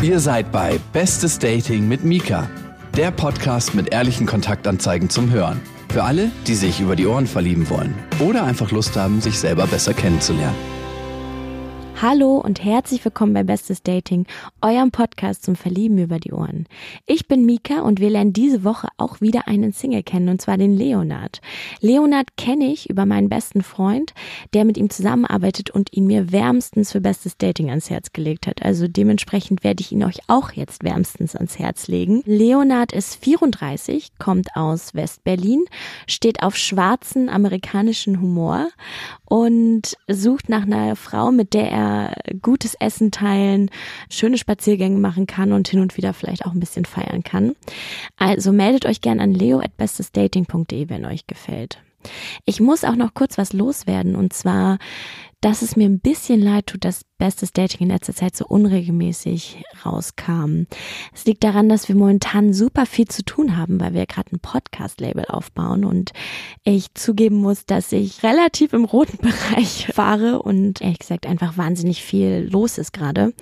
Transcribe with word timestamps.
Ihr 0.00 0.20
seid 0.20 0.52
bei 0.52 0.78
Bestes 0.92 1.40
Dating 1.40 1.88
mit 1.88 2.04
Mika, 2.04 2.48
der 2.96 3.10
Podcast 3.10 3.74
mit 3.74 3.92
ehrlichen 3.92 4.26
Kontaktanzeigen 4.26 5.10
zum 5.10 5.32
Hören. 5.32 5.60
Für 5.88 6.04
alle, 6.04 6.30
die 6.46 6.54
sich 6.54 6.78
über 6.78 6.94
die 6.94 7.06
Ohren 7.06 7.26
verlieben 7.26 7.68
wollen 7.68 7.96
oder 8.20 8.44
einfach 8.44 8.70
Lust 8.70 8.96
haben, 8.96 9.20
sich 9.20 9.40
selber 9.40 9.66
besser 9.66 9.94
kennenzulernen. 9.94 10.77
Hallo 12.00 12.36
und 12.36 12.62
herzlich 12.62 13.04
willkommen 13.04 13.34
bei 13.34 13.42
Bestes 13.42 13.82
Dating, 13.82 14.24
eurem 14.62 14.92
Podcast 14.92 15.42
zum 15.42 15.56
Verlieben 15.56 15.98
über 15.98 16.20
die 16.20 16.32
Ohren. 16.32 16.66
Ich 17.06 17.26
bin 17.26 17.44
Mika 17.44 17.80
und 17.80 17.98
wir 17.98 18.08
lernen 18.08 18.32
diese 18.32 18.62
Woche 18.62 18.86
auch 18.98 19.20
wieder 19.20 19.48
einen 19.48 19.72
Single 19.72 20.04
kennen, 20.04 20.28
und 20.28 20.40
zwar 20.40 20.58
den 20.58 20.76
Leonard. 20.76 21.40
Leonard 21.80 22.36
kenne 22.36 22.66
ich 22.66 22.88
über 22.88 23.04
meinen 23.04 23.28
besten 23.28 23.64
Freund, 23.64 24.14
der 24.54 24.64
mit 24.64 24.78
ihm 24.78 24.90
zusammenarbeitet 24.90 25.70
und 25.70 25.92
ihn 25.92 26.06
mir 26.06 26.30
wärmstens 26.30 26.92
für 26.92 27.00
Bestes 27.00 27.36
Dating 27.36 27.68
ans 27.68 27.90
Herz 27.90 28.12
gelegt 28.12 28.46
hat. 28.46 28.62
Also 28.62 28.86
dementsprechend 28.86 29.64
werde 29.64 29.80
ich 29.80 29.90
ihn 29.90 30.04
euch 30.04 30.20
auch 30.28 30.52
jetzt 30.52 30.84
wärmstens 30.84 31.34
ans 31.34 31.58
Herz 31.58 31.88
legen. 31.88 32.22
Leonard 32.26 32.92
ist 32.92 33.16
34, 33.24 34.12
kommt 34.20 34.54
aus 34.54 34.94
Westberlin, 34.94 35.64
steht 36.06 36.44
auf 36.44 36.54
schwarzen 36.54 37.28
amerikanischen 37.28 38.20
Humor 38.20 38.68
und 39.24 39.96
sucht 40.06 40.48
nach 40.48 40.62
einer 40.62 40.94
Frau, 40.94 41.32
mit 41.32 41.54
der 41.54 41.72
er 41.72 41.87
gutes 42.42 42.74
Essen 42.74 43.10
teilen, 43.10 43.70
schöne 44.10 44.38
Spaziergänge 44.38 44.98
machen 44.98 45.26
kann 45.26 45.52
und 45.52 45.68
hin 45.68 45.80
und 45.80 45.96
wieder 45.96 46.14
vielleicht 46.14 46.46
auch 46.46 46.52
ein 46.52 46.60
bisschen 46.60 46.84
feiern 46.84 47.22
kann. 47.22 47.54
Also 48.16 48.52
meldet 48.52 48.86
euch 48.86 49.00
gern 49.00 49.20
an 49.20 49.32
leo@bestesdating.de, 49.32 50.88
wenn 50.88 51.04
euch 51.04 51.26
gefällt. 51.26 51.78
Ich 52.44 52.60
muss 52.60 52.84
auch 52.84 52.96
noch 52.96 53.14
kurz 53.14 53.38
was 53.38 53.52
loswerden 53.52 54.14
und 54.14 54.32
zwar 54.32 54.78
dass 55.40 55.62
es 55.62 55.76
mir 55.76 55.88
ein 55.88 56.00
bisschen 56.00 56.40
leid 56.40 56.66
tut, 56.66 56.84
dass 56.84 57.02
Bestes 57.18 57.52
Dating 57.52 57.80
in 57.80 57.88
letzter 57.88 58.14
Zeit 58.14 58.36
so 58.36 58.46
unregelmäßig 58.46 59.64
rauskam. 59.84 60.66
Es 61.12 61.24
liegt 61.24 61.42
daran, 61.42 61.68
dass 61.68 61.88
wir 61.88 61.96
momentan 61.96 62.52
super 62.52 62.86
viel 62.86 63.08
zu 63.08 63.24
tun 63.24 63.56
haben, 63.56 63.80
weil 63.80 63.92
wir 63.92 64.06
gerade 64.06 64.30
ein 64.36 64.38
Podcast-Label 64.38 65.24
aufbauen 65.24 65.84
und 65.84 66.12
ich 66.62 66.94
zugeben 66.94 67.36
muss, 67.36 67.66
dass 67.66 67.90
ich 67.90 68.22
relativ 68.22 68.72
im 68.72 68.84
roten 68.84 69.18
Bereich 69.22 69.88
fahre 69.92 70.42
und 70.42 70.80
ehrlich 70.80 71.00
gesagt 71.00 71.26
einfach 71.26 71.56
wahnsinnig 71.56 72.04
viel 72.04 72.48
los 72.52 72.78
ist 72.78 72.92
gerade. 72.92 73.34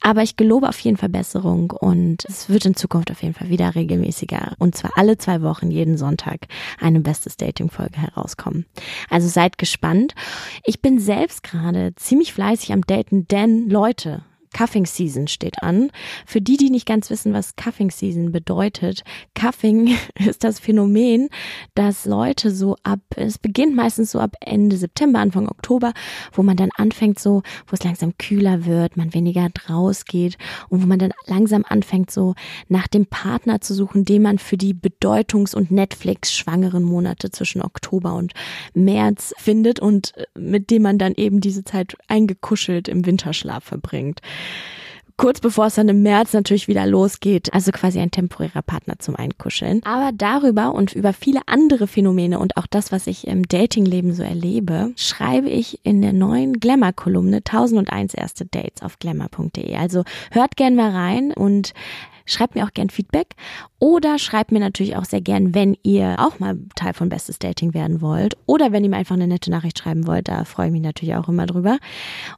Aber 0.00 0.22
ich 0.22 0.36
gelobe 0.36 0.68
auf 0.68 0.78
jeden 0.78 0.96
Fall 0.96 1.08
Besserung 1.08 1.72
und 1.72 2.24
es 2.26 2.48
wird 2.48 2.66
in 2.66 2.76
Zukunft 2.76 3.10
auf 3.10 3.22
jeden 3.22 3.34
Fall 3.34 3.48
wieder 3.48 3.74
regelmäßiger 3.74 4.54
und 4.58 4.76
zwar 4.76 4.92
alle 4.96 5.18
zwei 5.18 5.42
Wochen, 5.42 5.72
jeden 5.72 5.98
Sonntag, 5.98 6.46
eine 6.78 7.00
Bestes 7.00 7.36
Dating-Folge 7.36 8.00
herauskommen. 8.00 8.64
Also 9.10 9.26
seid 9.26 9.58
gespannt. 9.58 10.14
Ich 10.62 10.80
bin 10.80 11.00
selbst 11.00 11.43
gerade 11.44 11.94
ziemlich 11.94 12.32
fleißig 12.32 12.72
am 12.72 12.82
Daten, 12.82 13.28
denn 13.28 13.68
Leute, 13.70 14.24
Cuffing 14.54 14.86
Season 14.86 15.26
steht 15.26 15.62
an. 15.62 15.90
Für 16.24 16.40
die, 16.40 16.56
die 16.56 16.70
nicht 16.70 16.86
ganz 16.86 17.10
wissen, 17.10 17.34
was 17.34 17.56
Cuffing 17.56 17.90
Season 17.90 18.32
bedeutet, 18.32 19.02
Cuffing 19.34 19.94
ist 20.26 20.44
das 20.44 20.60
Phänomen, 20.60 21.28
dass 21.74 22.06
Leute 22.06 22.50
so 22.50 22.76
ab, 22.84 23.00
es 23.16 23.38
beginnt 23.38 23.74
meistens 23.76 24.12
so 24.12 24.20
ab 24.20 24.36
Ende 24.40 24.78
September, 24.78 25.18
Anfang 25.18 25.48
Oktober, 25.48 25.92
wo 26.32 26.42
man 26.42 26.56
dann 26.56 26.70
anfängt 26.76 27.18
so, 27.18 27.42
wo 27.66 27.74
es 27.74 27.82
langsam 27.82 28.16
kühler 28.16 28.64
wird, 28.64 28.96
man 28.96 29.12
weniger 29.12 29.48
draus 29.50 30.04
geht 30.04 30.38
und 30.68 30.82
wo 30.82 30.86
man 30.86 31.00
dann 31.00 31.12
langsam 31.26 31.64
anfängt 31.68 32.10
so 32.10 32.34
nach 32.68 32.86
dem 32.86 33.06
Partner 33.06 33.60
zu 33.60 33.74
suchen, 33.74 34.04
den 34.04 34.22
man 34.22 34.38
für 34.38 34.56
die 34.56 34.72
Bedeutungs- 34.72 35.54
und 35.54 35.72
Netflix-schwangeren 35.72 36.84
Monate 36.84 37.30
zwischen 37.30 37.60
Oktober 37.60 38.14
und 38.14 38.32
März 38.72 39.34
findet 39.36 39.80
und 39.80 40.12
mit 40.38 40.70
dem 40.70 40.82
man 40.82 40.98
dann 40.98 41.14
eben 41.16 41.40
diese 41.40 41.64
Zeit 41.64 41.96
eingekuschelt 42.06 42.86
im 42.86 43.04
Winterschlaf 43.04 43.64
verbringt 43.64 44.20
kurz 45.16 45.40
bevor 45.40 45.66
es 45.66 45.76
dann 45.76 45.88
im 45.88 46.02
März 46.02 46.32
natürlich 46.32 46.68
wieder 46.68 46.86
losgeht. 46.86 47.52
Also 47.52 47.70
quasi 47.72 47.98
ein 48.00 48.10
temporärer 48.10 48.62
Partner 48.62 48.98
zum 48.98 49.16
Einkuscheln. 49.16 49.80
Aber 49.84 50.10
darüber 50.12 50.74
und 50.74 50.92
über 50.92 51.12
viele 51.12 51.40
andere 51.46 51.86
Phänomene 51.86 52.38
und 52.38 52.56
auch 52.56 52.66
das, 52.66 52.92
was 52.92 53.06
ich 53.06 53.26
im 53.26 53.46
Datingleben 53.46 54.12
so 54.12 54.22
erlebe, 54.22 54.92
schreibe 54.96 55.48
ich 55.48 55.80
in 55.84 56.02
der 56.02 56.12
neuen 56.12 56.54
Glamour-Kolumne 56.54 57.38
1001 57.38 58.14
erste 58.14 58.46
Dates 58.46 58.82
auf 58.82 58.98
glamour.de. 58.98 59.76
Also 59.76 60.04
hört 60.30 60.56
gern 60.56 60.74
mal 60.74 60.90
rein 60.90 61.32
und 61.32 61.74
Schreibt 62.26 62.54
mir 62.54 62.64
auch 62.64 62.72
gern 62.72 62.90
Feedback 62.90 63.34
oder 63.78 64.18
schreibt 64.18 64.52
mir 64.52 64.60
natürlich 64.60 64.96
auch 64.96 65.04
sehr 65.04 65.20
gern, 65.20 65.54
wenn 65.54 65.76
ihr 65.82 66.16
auch 66.18 66.38
mal 66.38 66.58
Teil 66.74 66.94
von 66.94 67.08
Bestes 67.08 67.38
Dating 67.38 67.74
werden 67.74 68.00
wollt 68.00 68.36
oder 68.46 68.72
wenn 68.72 68.82
ihr 68.82 68.90
mir 68.90 68.96
einfach 68.96 69.14
eine 69.14 69.26
nette 69.26 69.50
Nachricht 69.50 69.78
schreiben 69.78 70.06
wollt, 70.06 70.28
da 70.28 70.44
freue 70.44 70.66
ich 70.66 70.72
mich 70.72 70.82
natürlich 70.82 71.14
auch 71.14 71.28
immer 71.28 71.46
drüber. 71.46 71.78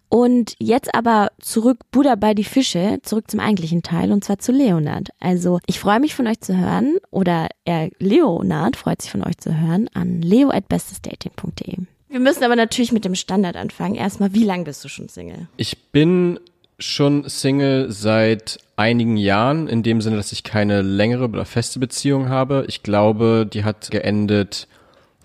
Und 0.09 0.55
jetzt 0.59 0.95
aber 0.95 1.31
zurück, 1.41 1.79
Buddha 1.91 2.15
bei 2.17 2.35
die 2.35 2.45
Fische, 2.45 2.99
zurück 3.03 3.31
zum 3.31 3.41
eigentlichen 3.41 3.83
Teil 3.83 4.13
und 4.13 4.25
zwar 4.25 4.39
zu 4.39 4.53
Leonard. 4.53 5.11
Also 5.21 5.61
ich 5.67 5.79
freue 5.79 6.01
mich 6.01 6.15
von 6.15 6.27
euch 6.27 6.41
zu 6.41 6.57
hören 6.57 6.97
oder 7.11 7.49
er 7.65 7.91
Leonard 7.99 8.77
freut 8.77 9.03
sich 9.03 9.11
von 9.11 9.25
euch 9.25 9.39
zu 9.39 9.59
hören 9.59 9.89
an 9.95 10.21
leo 10.23 10.51
at 10.51 10.69
bestesdating.de. 10.69 11.77
Wir 12.09 12.21
müssen 12.21 12.45
aber 12.45 12.57
natürlich 12.57 12.93
mit 12.93 13.05
dem 13.05 13.15
Standard 13.15 13.57
anfangen. 13.57 13.95
Erstmal, 13.95 14.33
wie 14.33 14.45
lange 14.45 14.65
bist 14.65 14.85
du 14.85 14.89
schon 14.89 15.09
Single? 15.09 15.49
Ich 15.57 15.91
bin 15.91 16.39
schon 16.79 17.29
Single 17.29 17.91
seit 17.91 18.59
einigen 18.77 19.17
Jahren, 19.17 19.69
in 19.69 19.83
dem 19.83 20.01
Sinne, 20.01 20.17
dass 20.17 20.33
ich 20.33 20.45
keine 20.45 20.83
längere 20.83 21.25
oder 21.25 21.45
feste 21.45 21.79
Beziehung 21.79 22.29
habe. 22.29 22.65
Ich 22.69 22.83
glaube, 22.83 23.49
die 23.51 23.65
hat 23.65 23.91
geendet 23.91 24.69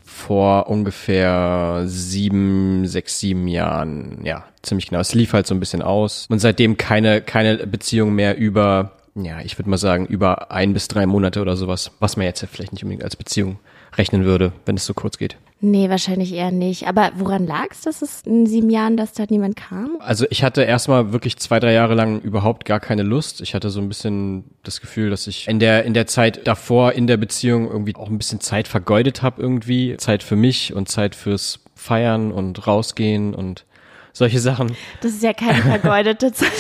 vor 0.03 0.67
ungefähr 0.67 1.83
sieben, 1.85 2.87
sechs, 2.87 3.19
sieben 3.19 3.47
Jahren. 3.47 4.19
Ja, 4.23 4.45
ziemlich 4.61 4.89
genau. 4.89 5.01
Es 5.01 5.13
lief 5.13 5.33
halt 5.33 5.47
so 5.47 5.53
ein 5.53 5.59
bisschen 5.59 5.81
aus. 5.81 6.27
Und 6.29 6.39
seitdem 6.39 6.77
keine, 6.77 7.21
keine 7.21 7.65
Beziehung 7.67 8.13
mehr 8.13 8.37
über, 8.37 8.93
ja, 9.15 9.39
ich 9.41 9.57
würde 9.57 9.69
mal 9.69 9.77
sagen, 9.77 10.05
über 10.05 10.51
ein 10.51 10.73
bis 10.73 10.87
drei 10.87 11.05
Monate 11.05 11.41
oder 11.41 11.55
sowas, 11.55 11.91
was 11.99 12.17
man 12.17 12.25
jetzt 12.25 12.45
vielleicht 12.51 12.73
nicht 12.73 12.83
unbedingt 12.83 13.03
als 13.03 13.15
Beziehung 13.15 13.59
rechnen 13.97 14.25
würde, 14.25 14.53
wenn 14.65 14.75
es 14.77 14.85
so 14.85 14.93
kurz 14.93 15.17
geht. 15.17 15.37
Nee, 15.63 15.91
wahrscheinlich 15.91 16.33
eher 16.33 16.51
nicht. 16.51 16.87
Aber 16.87 17.11
woran 17.15 17.45
lag 17.45 17.67
es, 17.69 17.81
dass 17.81 18.01
es 18.01 18.21
in 18.25 18.47
sieben 18.47 18.71
Jahren, 18.71 18.97
dass 18.97 19.13
da 19.13 19.25
niemand 19.29 19.55
kam? 19.55 19.97
Also 19.99 20.25
ich 20.31 20.43
hatte 20.43 20.63
erstmal 20.63 21.13
wirklich 21.13 21.37
zwei, 21.37 21.59
drei 21.59 21.73
Jahre 21.73 21.93
lang 21.93 22.19
überhaupt 22.19 22.65
gar 22.65 22.79
keine 22.79 23.03
Lust. 23.03 23.41
Ich 23.41 23.53
hatte 23.53 23.69
so 23.69 23.79
ein 23.79 23.87
bisschen 23.87 24.45
das 24.63 24.81
Gefühl, 24.81 25.11
dass 25.11 25.27
ich 25.27 25.47
in 25.47 25.59
der, 25.59 25.85
in 25.85 25.93
der 25.93 26.07
Zeit 26.07 26.47
davor 26.47 26.93
in 26.93 27.05
der 27.05 27.17
Beziehung 27.17 27.69
irgendwie 27.69 27.95
auch 27.95 28.09
ein 28.09 28.17
bisschen 28.17 28.39
Zeit 28.39 28.67
vergeudet 28.67 29.21
habe 29.21 29.39
irgendwie. 29.39 29.95
Zeit 29.97 30.23
für 30.23 30.35
mich 30.35 30.73
und 30.73 30.89
Zeit 30.89 31.13
fürs 31.13 31.59
Feiern 31.75 32.31
und 32.31 32.65
rausgehen 32.65 33.35
und 33.35 33.65
solche 34.13 34.39
Sachen. 34.39 34.75
Das 35.01 35.11
ist 35.11 35.23
ja 35.23 35.33
keine 35.33 35.61
vergeudete 35.61 36.31
Zeit. 36.33 36.51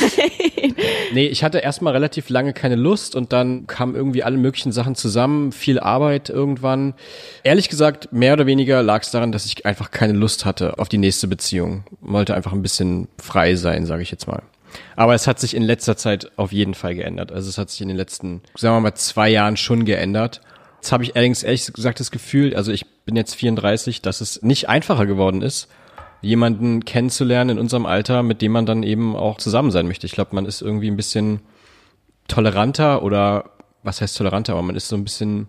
nee, 1.13 1.27
ich 1.27 1.43
hatte 1.43 1.59
erstmal 1.59 1.93
relativ 1.93 2.29
lange 2.29 2.53
keine 2.53 2.75
Lust 2.75 3.15
und 3.15 3.33
dann 3.33 3.67
kamen 3.67 3.95
irgendwie 3.95 4.23
alle 4.23 4.37
möglichen 4.37 4.71
Sachen 4.71 4.95
zusammen, 4.95 5.51
viel 5.51 5.79
Arbeit 5.79 6.29
irgendwann. 6.29 6.93
Ehrlich 7.43 7.69
gesagt, 7.69 8.11
mehr 8.13 8.33
oder 8.33 8.45
weniger 8.45 8.83
lag 8.83 9.01
es 9.01 9.11
daran, 9.11 9.31
dass 9.31 9.45
ich 9.45 9.65
einfach 9.65 9.91
keine 9.91 10.13
Lust 10.13 10.45
hatte 10.45 10.79
auf 10.79 10.89
die 10.89 10.97
nächste 10.97 11.27
Beziehung. 11.27 11.83
Wollte 12.01 12.35
einfach 12.35 12.53
ein 12.53 12.61
bisschen 12.61 13.07
frei 13.17 13.55
sein, 13.55 13.85
sage 13.85 14.03
ich 14.03 14.11
jetzt 14.11 14.27
mal. 14.27 14.43
Aber 14.95 15.13
es 15.13 15.27
hat 15.27 15.39
sich 15.39 15.55
in 15.55 15.63
letzter 15.63 15.97
Zeit 15.97 16.31
auf 16.37 16.51
jeden 16.51 16.73
Fall 16.73 16.95
geändert. 16.95 17.31
Also 17.31 17.49
es 17.49 17.57
hat 17.57 17.69
sich 17.69 17.81
in 17.81 17.89
den 17.89 17.97
letzten, 17.97 18.41
sagen 18.57 18.75
wir 18.75 18.81
mal, 18.81 18.95
zwei 18.95 19.29
Jahren 19.29 19.57
schon 19.57 19.85
geändert. 19.85 20.41
Jetzt 20.77 20.91
habe 20.91 21.03
ich 21.03 21.15
allerdings 21.15 21.43
ehrlich 21.43 21.71
gesagt 21.73 21.99
das 21.99 22.11
Gefühl, 22.11 22.55
also 22.55 22.71
ich 22.71 22.85
bin 23.05 23.15
jetzt 23.15 23.35
34, 23.35 24.01
dass 24.01 24.21
es 24.21 24.41
nicht 24.41 24.69
einfacher 24.69 25.05
geworden 25.05 25.41
ist, 25.41 25.67
jemanden 26.21 26.85
kennenzulernen 26.85 27.51
in 27.51 27.59
unserem 27.59 27.85
Alter, 27.85 28.23
mit 28.23 28.41
dem 28.41 28.51
man 28.51 28.65
dann 28.65 28.83
eben 28.83 29.15
auch 29.15 29.37
zusammen 29.37 29.71
sein 29.71 29.87
möchte. 29.87 30.05
Ich 30.05 30.13
glaube, 30.13 30.35
man 30.35 30.45
ist 30.45 30.61
irgendwie 30.61 30.89
ein 30.89 30.97
bisschen 30.97 31.41
toleranter 32.27 33.03
oder 33.03 33.51
was 33.83 34.01
heißt 34.01 34.17
toleranter, 34.17 34.53
aber 34.53 34.61
man 34.61 34.75
ist 34.75 34.87
so 34.87 34.95
ein 34.95 35.03
bisschen 35.03 35.47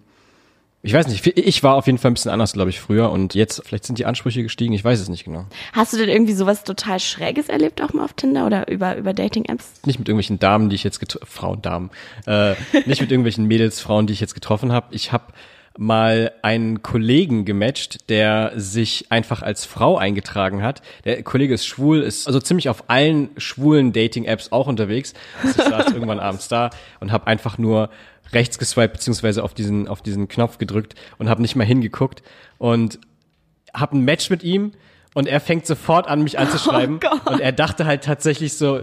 ich 0.84 0.94
weiß 0.94 1.06
nicht, 1.06 1.24
ich 1.38 1.62
war 1.62 1.76
auf 1.76 1.86
jeden 1.86 1.98
Fall 1.98 2.10
ein 2.10 2.14
bisschen 2.14 2.32
anders, 2.32 2.54
glaube 2.54 2.70
ich, 2.70 2.80
früher 2.80 3.10
und 3.10 3.36
jetzt, 3.36 3.62
vielleicht 3.64 3.84
sind 3.84 4.00
die 4.00 4.04
Ansprüche 4.04 4.42
gestiegen, 4.42 4.72
ich 4.72 4.82
weiß 4.82 4.98
es 4.98 5.08
nicht 5.08 5.24
genau. 5.24 5.46
Hast 5.72 5.92
du 5.92 5.96
denn 5.96 6.08
irgendwie 6.08 6.32
sowas 6.32 6.64
total 6.64 6.98
Schräges 6.98 7.48
erlebt, 7.48 7.80
auch 7.80 7.92
mal 7.92 8.04
auf 8.04 8.14
Tinder 8.14 8.46
oder 8.46 8.68
über, 8.68 8.96
über 8.96 9.14
Dating-Apps? 9.14 9.74
Nicht 9.86 10.00
mit 10.00 10.08
irgendwelchen 10.08 10.40
Damen, 10.40 10.70
die 10.70 10.74
ich 10.74 10.82
jetzt 10.82 10.98
getroffen, 10.98 11.26
Frauen, 11.28 11.62
Damen, 11.62 11.90
äh, 12.26 12.54
nicht 12.86 13.00
mit 13.00 13.12
irgendwelchen 13.12 13.46
Mädels, 13.46 13.80
Frauen, 13.80 14.08
die 14.08 14.12
ich 14.12 14.20
jetzt 14.20 14.34
getroffen 14.34 14.72
habe. 14.72 14.88
Ich 14.90 15.12
habe 15.12 15.32
mal 15.78 16.32
einen 16.42 16.82
Kollegen 16.82 17.44
gematcht, 17.44 18.08
der 18.10 18.52
sich 18.56 19.10
einfach 19.10 19.42
als 19.42 19.64
Frau 19.64 19.96
eingetragen 19.96 20.62
hat. 20.62 20.82
Der 21.04 21.22
Kollege 21.22 21.54
ist 21.54 21.66
schwul, 21.66 22.02
ist 22.02 22.26
also 22.26 22.40
ziemlich 22.40 22.68
auf 22.68 22.84
allen 22.88 23.30
schwulen 23.36 23.92
Dating-Apps 23.92 24.52
auch 24.52 24.66
unterwegs. 24.66 25.14
Also 25.42 25.62
ich 25.62 25.68
saß 25.68 25.86
irgendwann 25.94 26.20
abends 26.20 26.48
da 26.48 26.70
und 27.00 27.12
habe 27.12 27.26
einfach 27.26 27.58
nur 27.58 27.90
rechts 28.32 28.58
geswiped 28.58 28.92
beziehungsweise 28.92 29.42
auf 29.42 29.54
diesen 29.54 29.88
auf 29.88 30.02
diesen 30.02 30.28
Knopf 30.28 30.58
gedrückt 30.58 30.94
und 31.18 31.28
habe 31.28 31.42
nicht 31.42 31.56
mal 31.56 31.66
hingeguckt 31.66 32.22
und 32.58 32.98
habe 33.74 33.96
ein 33.96 34.02
Match 34.02 34.30
mit 34.30 34.42
ihm 34.42 34.72
und 35.14 35.28
er 35.28 35.40
fängt 35.40 35.66
sofort 35.66 36.06
an 36.08 36.22
mich 36.22 36.38
anzuschreiben 36.38 37.00
oh 37.04 37.30
und 37.30 37.40
er 37.40 37.52
dachte 37.52 37.86
halt 37.86 38.04
tatsächlich 38.04 38.54
so 38.54 38.82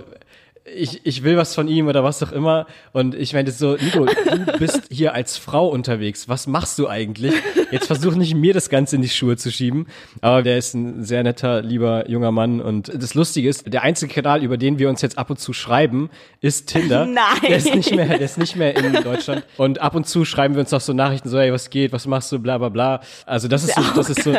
ich, 0.76 1.02
ich 1.06 1.24
will 1.24 1.38
was 1.38 1.56
von 1.56 1.68
ihm 1.68 1.88
oder 1.88 2.04
was 2.04 2.22
auch 2.24 2.32
immer. 2.32 2.68
Und 2.92 3.16
ich 3.16 3.34
meine, 3.34 3.52
so, 3.52 3.76
Nico, 3.76 4.06
du 4.06 4.58
bist 4.58 4.84
hier 4.90 5.14
als 5.14 5.38
Frau 5.38 5.68
unterwegs. 5.68 6.30
Was 6.30 6.48
machst 6.48 6.80
du 6.80 6.88
eigentlich? 6.88 7.34
Jetzt 7.72 7.88
versuch 7.88 8.16
nicht 8.16 8.36
mir 8.36 8.54
das 8.54 8.70
Ganze 8.70 8.96
in 8.96 9.02
die 9.02 9.10
Schuhe 9.10 9.38
zu 9.38 9.52
schieben. 9.52 9.88
Aber 10.22 10.44
der 10.44 10.58
ist 10.58 10.74
ein 10.74 11.04
sehr 11.04 11.24
netter, 11.24 11.62
lieber 11.62 12.10
junger 12.10 12.32
Mann. 12.32 12.62
Und 12.62 12.92
das 12.94 13.14
Lustige 13.14 13.50
ist, 13.50 13.72
der 13.72 13.84
einzige 13.84 14.14
Kanal, 14.14 14.44
über 14.44 14.58
den 14.58 14.80
wir 14.80 14.90
uns 14.90 15.02
jetzt 15.02 15.18
ab 15.18 15.30
und 15.30 15.40
zu 15.40 15.54
schreiben, 15.54 16.10
ist 16.42 16.68
Tinder. 16.68 17.06
Nein. 17.10 17.24
Der 17.48 17.58
ist 17.58 17.74
nicht 17.74 17.96
mehr, 17.96 18.08
der 18.08 18.22
ist 18.22 18.38
nicht 18.38 18.56
mehr 18.56 18.76
in 18.76 18.94
Deutschland. 19.04 19.44
Und 19.58 19.82
ab 19.82 19.96
und 19.96 20.08
zu 20.08 20.26
schreiben 20.26 20.56
wir 20.56 20.62
uns 20.62 20.74
auch 20.74 20.82
so 20.82 20.94
Nachrichten, 20.94 21.30
so, 21.30 21.40
hey, 21.40 21.52
was 21.52 21.70
geht, 21.70 21.92
was 21.94 22.06
machst 22.08 22.32
du, 22.32 22.40
bla, 22.40 22.58
bla, 22.58 22.70
bla. 22.70 23.02
Also 23.26 23.48
das 23.48 23.64
ist 23.64 23.76
so, 23.76 23.82
das 23.96 24.10
ist 24.10 24.24
so, 24.24 24.34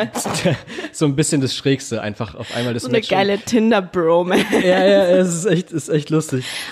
so 0.91 1.05
ein 1.05 1.15
bisschen 1.15 1.41
das 1.41 1.55
Schrägste, 1.55 2.01
einfach 2.01 2.35
auf 2.35 2.55
einmal 2.55 2.73
das 2.73 2.83
So 2.83 2.89
eine 2.89 2.97
Matchen. 2.99 3.09
geile 3.09 3.37
Tinder-Bro, 3.39 4.31
Ja, 4.63 4.85
ja, 4.85 5.03
es 5.07 5.33
ist 5.33 5.45
echt, 5.45 5.71
ist 5.71 5.89
echt 5.89 6.09
lustig. 6.09 6.20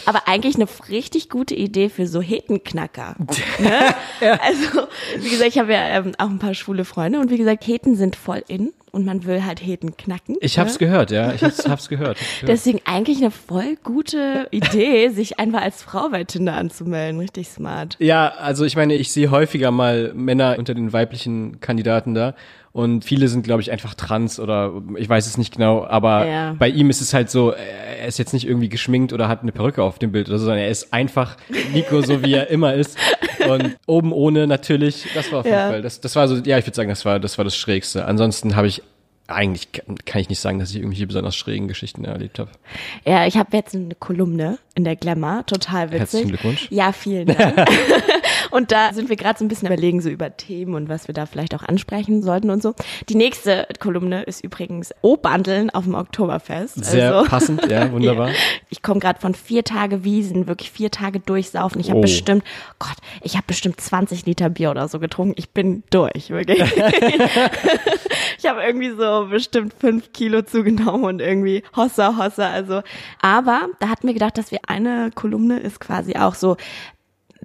Aber 0.06 0.28
eigentlich 0.28 0.56
eine 0.56 0.68
richtig 0.90 1.30
gute 1.30 1.56
Idee 1.56 1.90
für 1.90 2.08
so 2.08 2.22
Hetenknacker. 2.22 3.16
ne? 3.60 3.96
Also, 4.42 4.88
wie 5.18 5.30
gesagt, 5.30 5.50
ich 5.50 5.60
habe 5.60 5.74
ja 5.74 6.00
ähm, 6.00 6.14
auch 6.18 6.30
ein 6.30 6.40
paar 6.40 6.54
schwule 6.54 6.86
Freunde 6.86 7.20
und 7.20 7.30
wie 7.30 7.38
gesagt, 7.38 7.66
Heten 7.66 7.96
sind 7.96 8.16
voll 8.16 8.44
in 8.48 8.74
und 8.92 9.06
man 9.06 9.26
will 9.26 9.46
halt 9.46 9.62
Heten 9.62 9.96
knacken. 9.98 10.38
Ich 10.42 10.58
hab's 10.58 10.74
ne? 10.74 10.88
gehört, 10.88 11.12
ja. 11.12 11.34
Ich 11.34 11.44
hab's, 11.44 11.68
hab's 11.68 11.90
gehört. 11.90 12.18
Hab's 12.18 12.40
gehört. 12.40 12.50
Deswegen 12.50 12.82
eigentlich 12.86 13.18
eine 13.18 13.32
voll 13.32 13.78
gute 13.84 14.48
Idee, 14.52 15.10
sich 15.14 15.40
einfach 15.40 15.62
als 15.62 15.84
Frau 15.84 16.10
bei 16.10 16.24
Tinder 16.24 16.54
anzumelden. 16.54 17.20
Richtig 17.20 17.48
smart. 17.50 17.96
Ja, 18.00 18.30
also 18.30 18.66
ich 18.66 18.76
meine, 18.76 18.96
ich 18.96 19.12
sehe 19.12 19.32
häufiger 19.32 19.72
mal 19.72 20.14
Männer 20.14 20.56
unter 20.58 20.74
den 20.74 20.94
weiblichen 20.94 21.60
Kandidaten 21.60 22.14
da. 22.14 22.36
Und 22.72 23.04
viele 23.04 23.28
sind, 23.28 23.44
glaube 23.44 23.62
ich, 23.62 23.72
einfach 23.72 23.96
trans 23.96 24.40
oder 24.40 24.72
ich 24.98 25.10
weiß 25.10 25.26
es 25.26 25.38
nicht 25.38 25.54
genau, 25.56 25.86
aber 25.86 26.28
Ja. 26.28 26.56
bei 26.60 26.70
ihm 26.70 26.90
ist 26.92 27.02
es 27.02 27.14
halt 27.14 27.30
so, 27.32 27.52
er 27.52 28.08
ist 28.08 28.20
jetzt 28.20 28.32
nicht 28.34 28.48
irgendwie 28.48 28.70
geschminkt 28.70 29.12
oder 29.12 29.28
hat 29.28 29.42
eine 29.42 29.52
Perücke 29.52 29.82
auf 29.84 29.98
dem 30.00 30.12
Bild 30.12 30.30
oder 30.30 30.38
so, 30.38 30.46
sondern 30.46 30.62
er 30.64 30.70
ist 30.70 30.94
einfach 30.94 31.36
Nico, 31.74 32.02
so 32.02 32.24
wie 32.24 32.34
er 32.34 32.50
immer 32.50 32.74
ist. 32.76 32.98
Und 33.50 33.78
oben 33.88 34.12
ohne 34.14 34.46
natürlich, 34.48 35.08
das 35.16 35.32
war 35.32 35.40
auf 35.40 35.46
jeden 35.46 35.58
Ja. 35.58 35.70
Fall, 35.70 35.82
das, 35.82 36.00
das 36.02 36.16
war 36.16 36.28
so, 36.28 36.36
ja, 36.36 36.58
ich 36.60 36.66
würde 36.68 36.76
sagen, 36.76 36.90
das 36.90 37.06
war, 37.06 37.20
das 37.20 37.38
war 37.38 37.46
das 37.46 37.58
Schrägste. 37.58 38.06
Ansonsten 38.06 38.56
habe 38.56 38.68
ich, 38.68 38.84
eigentlich 39.30 39.70
kann 39.72 40.22
ich 40.22 40.30
nicht 40.30 40.40
sagen, 40.40 40.60
dass 40.60 40.72
ich 40.72 40.78
irgendwelche 40.78 41.06
besonders 41.08 41.36
schrägen 41.36 41.68
Geschichten 41.68 42.04
erlebt 42.06 42.40
habe. 42.40 42.50
Ja, 43.06 43.26
ich 43.28 43.38
habe 43.38 43.56
jetzt 43.56 43.76
eine 43.76 43.96
Kolumne 43.96 44.58
in 44.76 44.84
der 44.84 44.96
Glamour, 44.96 45.44
total 45.46 45.88
witzig. 45.92 46.00
Herzlichen 46.00 46.28
Glückwunsch. 46.30 46.68
Ja, 46.72 46.92
vielen 46.92 47.28
Dank. 47.28 47.70
und 48.52 48.72
da 48.72 48.94
sind 48.94 49.10
wir 49.10 49.16
gerade 49.18 49.38
so 49.38 49.46
ein 49.46 49.48
bisschen 49.48 49.68
überlegen, 49.68 50.02
so 50.02 50.10
über 50.10 50.36
Themen 50.36 50.74
und 50.74 50.90
was 50.90 51.08
wir 51.08 51.14
da 51.14 51.26
vielleicht 51.26 51.54
auch 51.54 51.64
ansprechen 51.64 52.24
sollten 52.24 52.50
und 52.50 52.64
so. 52.64 52.74
Die 53.10 53.16
nächste 53.16 53.68
Kolumne 53.80 54.24
ist 54.24 54.44
übrigens 54.44 54.94
O-Bandeln 55.02 55.70
auf 55.70 55.84
dem 55.84 55.96
Oktoberfest. 55.96 56.84
Sehr 56.86 57.14
also, 57.16 57.30
passend, 57.30 57.70
ja, 57.70 57.92
wunderbar. 57.92 58.30
Ich 58.70 58.82
komme 58.82 59.00
gerade 59.00 59.20
von 59.20 59.36
vier 59.36 59.64
Tage 59.64 60.04
Wiesen, 60.04 60.48
wirklich 60.48 60.72
vier 60.72 60.90
Tage 60.92 61.20
durchsaufen. 61.20 61.80
Ich 61.80 61.90
habe 61.90 62.00
Oh. 62.00 62.02
bestimmt, 62.02 62.46
Gott, 62.80 62.96
ich 63.22 63.34
habe 63.36 63.44
bestimmt 63.46 63.82
20 63.82 64.26
Liter 64.26 64.50
Bier 64.50 64.72
oder 64.72 64.88
so 64.88 65.00
getrunken. 65.00 65.34
Ich 65.38 65.50
bin 65.50 65.84
durch, 65.90 66.30
wirklich. 66.30 66.62
ich 68.38 68.46
habe 68.48 68.62
irgendwie 68.64 68.92
so 68.92 69.19
bestimmt 69.26 69.74
fünf 69.80 70.14
Kilo 70.14 70.42
zugenommen 70.42 71.06
und 71.06 71.22
irgendwie 71.22 71.64
Hossa, 71.76 72.18
Hossa. 72.18 72.50
Also, 72.50 72.82
aber 73.22 73.68
da 73.80 73.90
hatten 73.90 74.08
wir 74.08 74.14
gedacht, 74.14 74.38
dass 74.38 74.52
wir 74.52 74.60
eine 74.68 75.12
Kolumne 75.14 75.60
ist 75.60 75.80
quasi 75.80 76.16
auch 76.16 76.36
so 76.36 76.58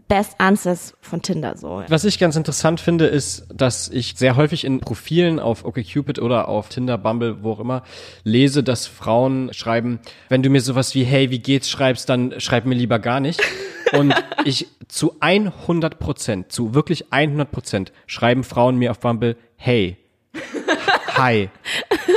Best 0.08 0.34
Answers 0.38 0.94
von 1.00 1.22
Tinder 1.22 1.56
so. 1.56 1.82
Was 1.88 2.04
ich 2.04 2.18
ganz 2.18 2.36
interessant 2.36 2.80
finde, 2.80 3.06
ist, 3.06 3.46
dass 3.54 3.88
ich 3.88 4.14
sehr 4.16 4.36
häufig 4.36 4.64
in 4.64 4.80
Profilen 4.80 5.38
auf 5.38 5.64
OkCupid 5.64 6.18
oder 6.18 6.48
auf 6.48 6.68
Tinder, 6.68 6.98
Bumble, 6.98 7.42
wo 7.42 7.52
auch 7.52 7.60
immer, 7.60 7.84
lese, 8.24 8.62
dass 8.62 8.86
Frauen 8.86 9.52
schreiben, 9.52 10.00
wenn 10.28 10.42
du 10.42 10.50
mir 10.50 10.60
sowas 10.60 10.94
wie 10.94 11.04
Hey, 11.04 11.30
wie 11.30 11.38
geht's 11.38 11.70
schreibst, 11.70 12.08
dann 12.08 12.40
schreib 12.40 12.66
mir 12.66 12.74
lieber 12.74 12.98
gar 12.98 13.20
nicht. 13.20 13.40
Und 13.92 14.14
ich 14.44 14.66
zu 14.88 15.16
100 15.20 15.98
Prozent, 15.98 16.50
zu 16.50 16.74
wirklich 16.74 17.12
100 17.12 17.50
Prozent 17.50 17.92
schreiben 18.06 18.42
Frauen 18.42 18.76
mir 18.76 18.90
auf 18.90 18.98
Bumble 18.98 19.36
Hey, 19.56 19.96
Hi, 21.16 21.48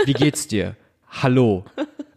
wie 0.05 0.13
geht's 0.13 0.47
dir? 0.47 0.75
Hallo. 1.07 1.65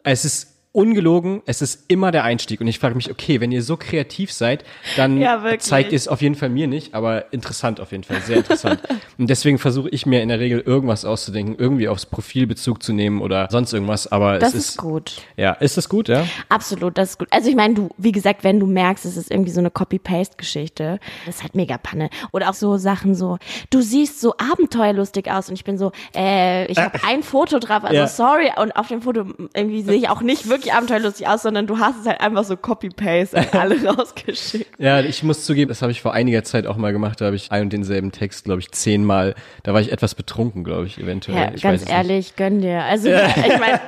Es 0.03 0.25
ist 0.25 0.60
ungelogen, 0.73 1.43
es 1.47 1.63
ist 1.63 1.85
immer 1.89 2.13
der 2.13 2.23
Einstieg. 2.25 2.61
Und 2.61 2.69
ich 2.69 2.79
frage 2.79 2.95
mich, 2.95 3.11
okay, 3.11 3.41
wenn 3.41 3.51
ihr 3.51 3.63
so 3.63 3.77
kreativ 3.77 4.33
seid, 4.33 4.65
dann 4.97 5.19
Ja, 5.21 5.43
zeigt 5.59 5.91
ihr 5.93 5.97
es 5.97 6.07
auf 6.07 6.23
jeden 6.23 6.37
Fall 6.37 6.49
mir 6.49 6.69
nicht, 6.69 6.95
aber 6.95 7.33
interessant 7.33 7.81
auf 7.81 7.91
jeden 7.91 8.05
Fall, 8.05 8.21
sehr 8.21 8.37
interessant. 8.39 8.81
Und 9.19 9.29
deswegen 9.29 9.59
versuche 9.59 9.89
ich 9.89 10.07
mir 10.07 10.23
in 10.23 10.29
der 10.29 10.39
Regel 10.39 10.61
irgendwas 10.61 11.05
auszudenken, 11.05 11.57
irgendwie 11.59 11.89
aufs 11.89 12.07
Profil 12.07 12.47
Bezug 12.47 12.83
zu 12.83 12.93
nehmen 12.93 13.21
oder 13.21 13.49
sonst 13.51 13.73
irgendwas. 13.73 14.11
Aber 14.11 14.39
Das 14.39 14.51
es 14.55 14.61
ist 14.61 14.69
ist, 14.71 14.79
gut. 14.79 15.23
ja, 15.37 15.53
ist 15.55 15.77
das 15.77 15.89
gut, 15.89 16.09
ja? 16.09 16.25
Absolut, 16.49 16.97
das 16.97 17.11
ist 17.11 17.19
gut. 17.19 17.29
Also 17.33 17.49
ich 17.51 17.57
meine, 17.57 17.75
du, 17.75 17.89
wie 17.97 18.13
gesagt, 18.13 18.45
wenn 18.45 18.61
du 18.61 18.67
merkst, 18.67 19.05
es 19.05 19.17
ist 19.17 19.31
irgendwie 19.31 19.51
so 19.51 19.59
eine 19.61 19.71
Copy-Paste-Geschichte, 19.73 21.01
das 21.27 21.37
ist 21.37 21.43
halt 21.43 21.55
mega 21.57 21.79
Panne. 21.79 22.11
Oder 22.33 22.49
auch 22.51 22.55
so 22.55 22.77
Sachen 22.77 23.15
so, 23.15 23.39
du 23.71 23.81
siehst 23.81 24.21
so 24.21 24.35
abenteuerlustig 24.39 25.31
aus 25.31 25.49
und 25.49 25.55
ich 25.55 25.65
bin 25.65 25.79
so, 25.79 25.91
äh, 26.15 26.67
ich 26.71 26.79
habe 26.83 26.99
ein 27.07 27.23
Foto 27.25 27.59
drauf, 27.59 27.83
also 27.83 27.95
Ja. 27.97 28.07
sorry, 28.07 28.51
und 28.57 28.77
auf 28.77 28.89
dem 28.89 29.03
Foto 29.03 29.25
irgendwie 29.55 29.83
sehe 29.83 29.95
ich 29.97 30.09
auch 30.09 30.21
nicht 30.23 30.49
wirklich 30.49 30.60
abenteuerlustig 30.73 31.27
aus, 31.27 31.43
sondern 31.43 31.67
du 31.67 31.79
hast 31.79 32.01
es 32.01 32.07
halt 32.07 32.21
einfach 32.21 32.45
so 32.45 32.57
Copy-Paste 32.57 33.37
an 33.39 33.47
alle 33.53 33.85
rausgeschickt. 33.85 34.79
Ja, 34.79 35.01
ich 35.01 35.23
muss 35.23 35.45
zugeben, 35.45 35.69
das 35.69 35.83
habe 35.83 35.93
ich 35.93 36.01
vor 36.01 36.13
einiger 36.13 36.45
Zeit 36.45 36.67
auch 36.67 36.77
mal 36.77 36.93
gemacht. 36.93 37.21
Da 37.21 37.27
habe 37.27 37.37
ich 37.37 37.51
ein 37.51 37.63
und 37.63 37.73
denselben 37.73 38.13
Text, 38.13 38.45
glaube 38.45 38.61
ich, 38.61 38.71
zehnmal. 38.73 39.35
Da 39.63 39.75
war 39.75 39.81
ich 39.81 39.93
etwas 39.93 40.15
betrunken, 40.15 40.65
glaube 40.65 40.87
ich, 40.87 40.99
eventuell. 40.99 41.39
Ja, 41.39 41.55
ich 41.55 41.63
ganz 41.63 41.89
ehrlich, 41.89 42.37
gönn 42.37 42.61
dir. 42.61 42.83
Also 42.85 43.09
ich 43.09 43.59
meine, 43.59 43.81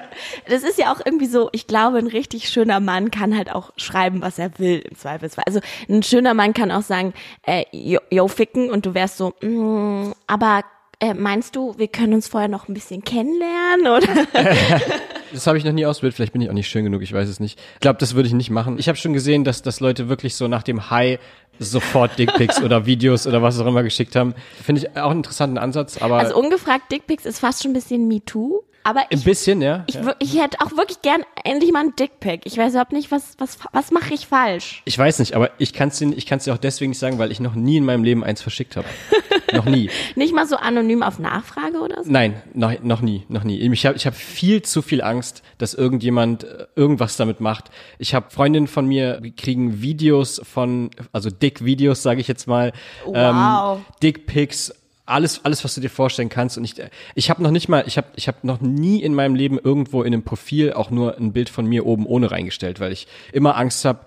das 0.49 0.63
ist 0.63 0.79
ja 0.79 0.93
auch 0.93 1.01
irgendwie 1.05 1.27
so, 1.27 1.49
ich 1.53 1.67
glaube, 1.67 1.99
ein 1.99 2.07
richtig 2.07 2.49
schöner 2.49 2.81
Mann 2.81 3.11
kann 3.11 3.37
halt 3.37 3.53
auch 3.53 3.73
schreiben, 3.77 4.23
was 4.23 4.39
er 4.39 4.59
will 4.59 4.81
im 4.89 4.97
Zweifelsfall. 4.97 5.45
Also 5.47 5.61
ein 5.89 6.03
schöner 6.03 6.35
Mann 6.35 6.55
kann 6.55 6.71
auch 6.71 6.83
sagen, 6.83 7.13
äh, 7.47 7.65
yo, 7.73 8.01
yo 8.11 8.29
ficken 8.29 8.71
und 8.71 8.87
du 8.87 8.95
wärst 8.95 9.19
so, 9.19 9.35
mm, 9.41 10.13
aber 10.27 10.65
äh, 11.03 11.15
meinst 11.15 11.57
du, 11.57 11.77
wir 11.79 11.89
können 11.89 12.15
uns 12.15 12.29
vorher 12.29 12.49
noch 12.49 12.69
ein 12.69 12.75
bisschen 12.75 13.03
kennenlernen 13.03 13.87
oder? 13.89 14.27
Das 15.33 15.47
habe 15.47 15.59
ich 15.59 15.65
noch 15.65 15.73
nie 15.73 15.87
ausprobiert. 15.87 16.15
Vielleicht 16.15 16.33
bin 16.33 16.43
ich 16.43 16.51
auch 16.51 16.55
nicht 16.55 16.69
schön 16.69 16.85
genug, 16.85 17.03
ich 17.03 17.13
weiß 17.13 17.29
es 17.29 17.41
nicht. 17.41 17.59
Ich 17.75 17.81
glaube, 17.81 17.99
das 17.99 18.15
würde 18.15 18.29
ich 18.29 18.35
nicht 18.35 18.51
machen. 18.51 18.79
Ich 18.79 18.89
habe 18.89 18.97
schon 18.97 19.13
gesehen, 19.13 19.45
dass, 19.45 19.63
dass 19.63 19.81
Leute 19.81 20.09
wirklich 20.09 20.37
so 20.37 20.49
nach 20.49 20.63
dem 20.63 20.91
Hi 20.91 21.19
sofort 21.59 22.19
Dickpics 22.19 22.63
oder 22.63 22.87
Videos 22.87 23.27
oder 23.27 23.43
was 23.43 23.59
auch 23.61 23.67
immer 23.67 23.83
geschickt 23.83 24.17
haben. 24.17 24.35
Finde 24.63 24.83
ich 24.83 24.97
auch 24.97 25.11
einen 25.11 25.21
interessanten 25.21 25.59
Ansatz, 25.59 26.01
aber 26.01 26.19
Also 26.19 26.37
ungefragt 26.37 26.91
Dickpics 26.91 27.25
ist 27.27 27.41
fast 27.41 27.63
schon 27.63 27.71
ein 27.73 27.75
bisschen 27.75 28.09
MeToo, 28.09 28.63
aber 28.85 29.01
ein 29.01 29.07
ich 29.11 29.25
bisschen, 29.25 29.63
ja. 29.63 29.85
ich, 29.87 29.95
ja. 29.95 30.15
ich 30.19 30.41
hätte 30.41 30.61
auch 30.61 30.77
wirklich 30.77 31.03
gern 31.03 31.23
endlich 31.45 31.73
mal 31.73 31.81
einen 31.81 31.97
Dickpic. 31.97 32.41
Ich 32.45 32.57
weiß 32.57 32.73
überhaupt 32.73 32.93
nicht, 32.93 33.11
was, 33.11 33.35
was, 33.39 33.59
was 33.73 33.91
mache 33.91 34.15
ich 34.15 34.27
falsch? 34.27 34.83
Ich 34.85 34.99
weiß 34.99 35.19
nicht, 35.19 35.35
aber 35.35 35.51
ich 35.59 35.73
kann 35.73 35.89
es 35.89 35.99
dir, 35.99 36.13
ich 36.17 36.27
kann's 36.27 36.45
dir 36.45 36.55
auch 36.55 36.59
deswegen 36.59 36.91
nicht 36.91 36.99
sagen, 36.99 37.19
weil 37.19 37.31
ich 37.31 37.41
noch 37.41 37.55
nie 37.55 37.77
in 37.77 37.85
meinem 37.85 38.05
Leben 38.05 38.25
eins 38.25 38.43
verschickt 38.43 38.77
habe. 38.77 38.87
noch 39.53 39.65
nie. 39.65 39.91
Nicht 40.17 40.35
mal 40.35 40.47
so 40.47 40.57
anonym 40.57 41.03
auf 41.03 41.19
Nachfrage 41.19 41.79
oder 41.79 42.03
so? 42.03 42.11
Nein, 42.11 42.43
noch, 42.55 42.73
noch 42.83 43.01
nie, 43.01 43.25
noch 43.29 43.45
nie. 43.45 43.59
Ich 43.61 43.87
habe 43.87 43.97
ich 43.97 44.07
hab 44.07 44.15
viel 44.15 44.63
zu 44.63 44.83
viel 44.83 45.03
Angst, 45.03 45.43
dass 45.59 45.75
irgendjemand 45.75 46.45
äh, 46.45 46.67
irgendwas 46.77 47.17
damit 47.17 47.41
macht. 47.41 47.71
Ich 47.99 48.15
habe 48.15 48.31
Freundinnen 48.31 48.67
von 48.67 48.87
mir, 48.87 49.21
die 49.21 49.35
kriegen 49.35 49.83
Videos 49.83 50.41
von, 50.45 50.91
also 51.13 51.31
Dick-Videos, 51.31 52.03
sage 52.03 52.21
ich 52.21 52.29
jetzt 52.29 52.47
mal, 52.47 52.73
Wow. 53.05 53.79
ähm, 53.79 53.85
Dick-Pics, 54.03 54.75
alles, 55.13 55.45
alles, 55.45 55.63
was 55.65 55.75
du 55.75 55.81
dir 55.81 55.91
vorstellen 55.91 56.29
kannst. 56.29 56.59
Und 56.59 56.65
ich, 56.65 56.75
ich 57.15 57.31
habe 57.31 57.43
noch 57.43 57.51
nicht 57.51 57.69
mal, 57.69 57.85
ich 57.87 57.97
habe, 57.97 58.09
ich 58.17 58.29
habe 58.29 58.39
noch 58.43 58.61
nie 58.61 59.03
in 59.03 59.15
meinem 59.15 59.35
Leben 59.35 59.59
irgendwo 59.59 60.03
in 60.03 60.13
einem 60.13 60.23
Profil 60.23 60.73
auch 60.73 60.91
nur 60.91 61.17
ein 61.17 61.33
Bild 61.33 61.49
von 61.49 61.67
mir 61.67 61.87
oben 61.87 62.07
ohne 62.07 62.31
reingestellt, 62.31 62.81
weil 62.81 62.93
ich 62.93 63.07
immer 63.33 63.57
Angst 63.57 63.85
habe, 63.85 64.01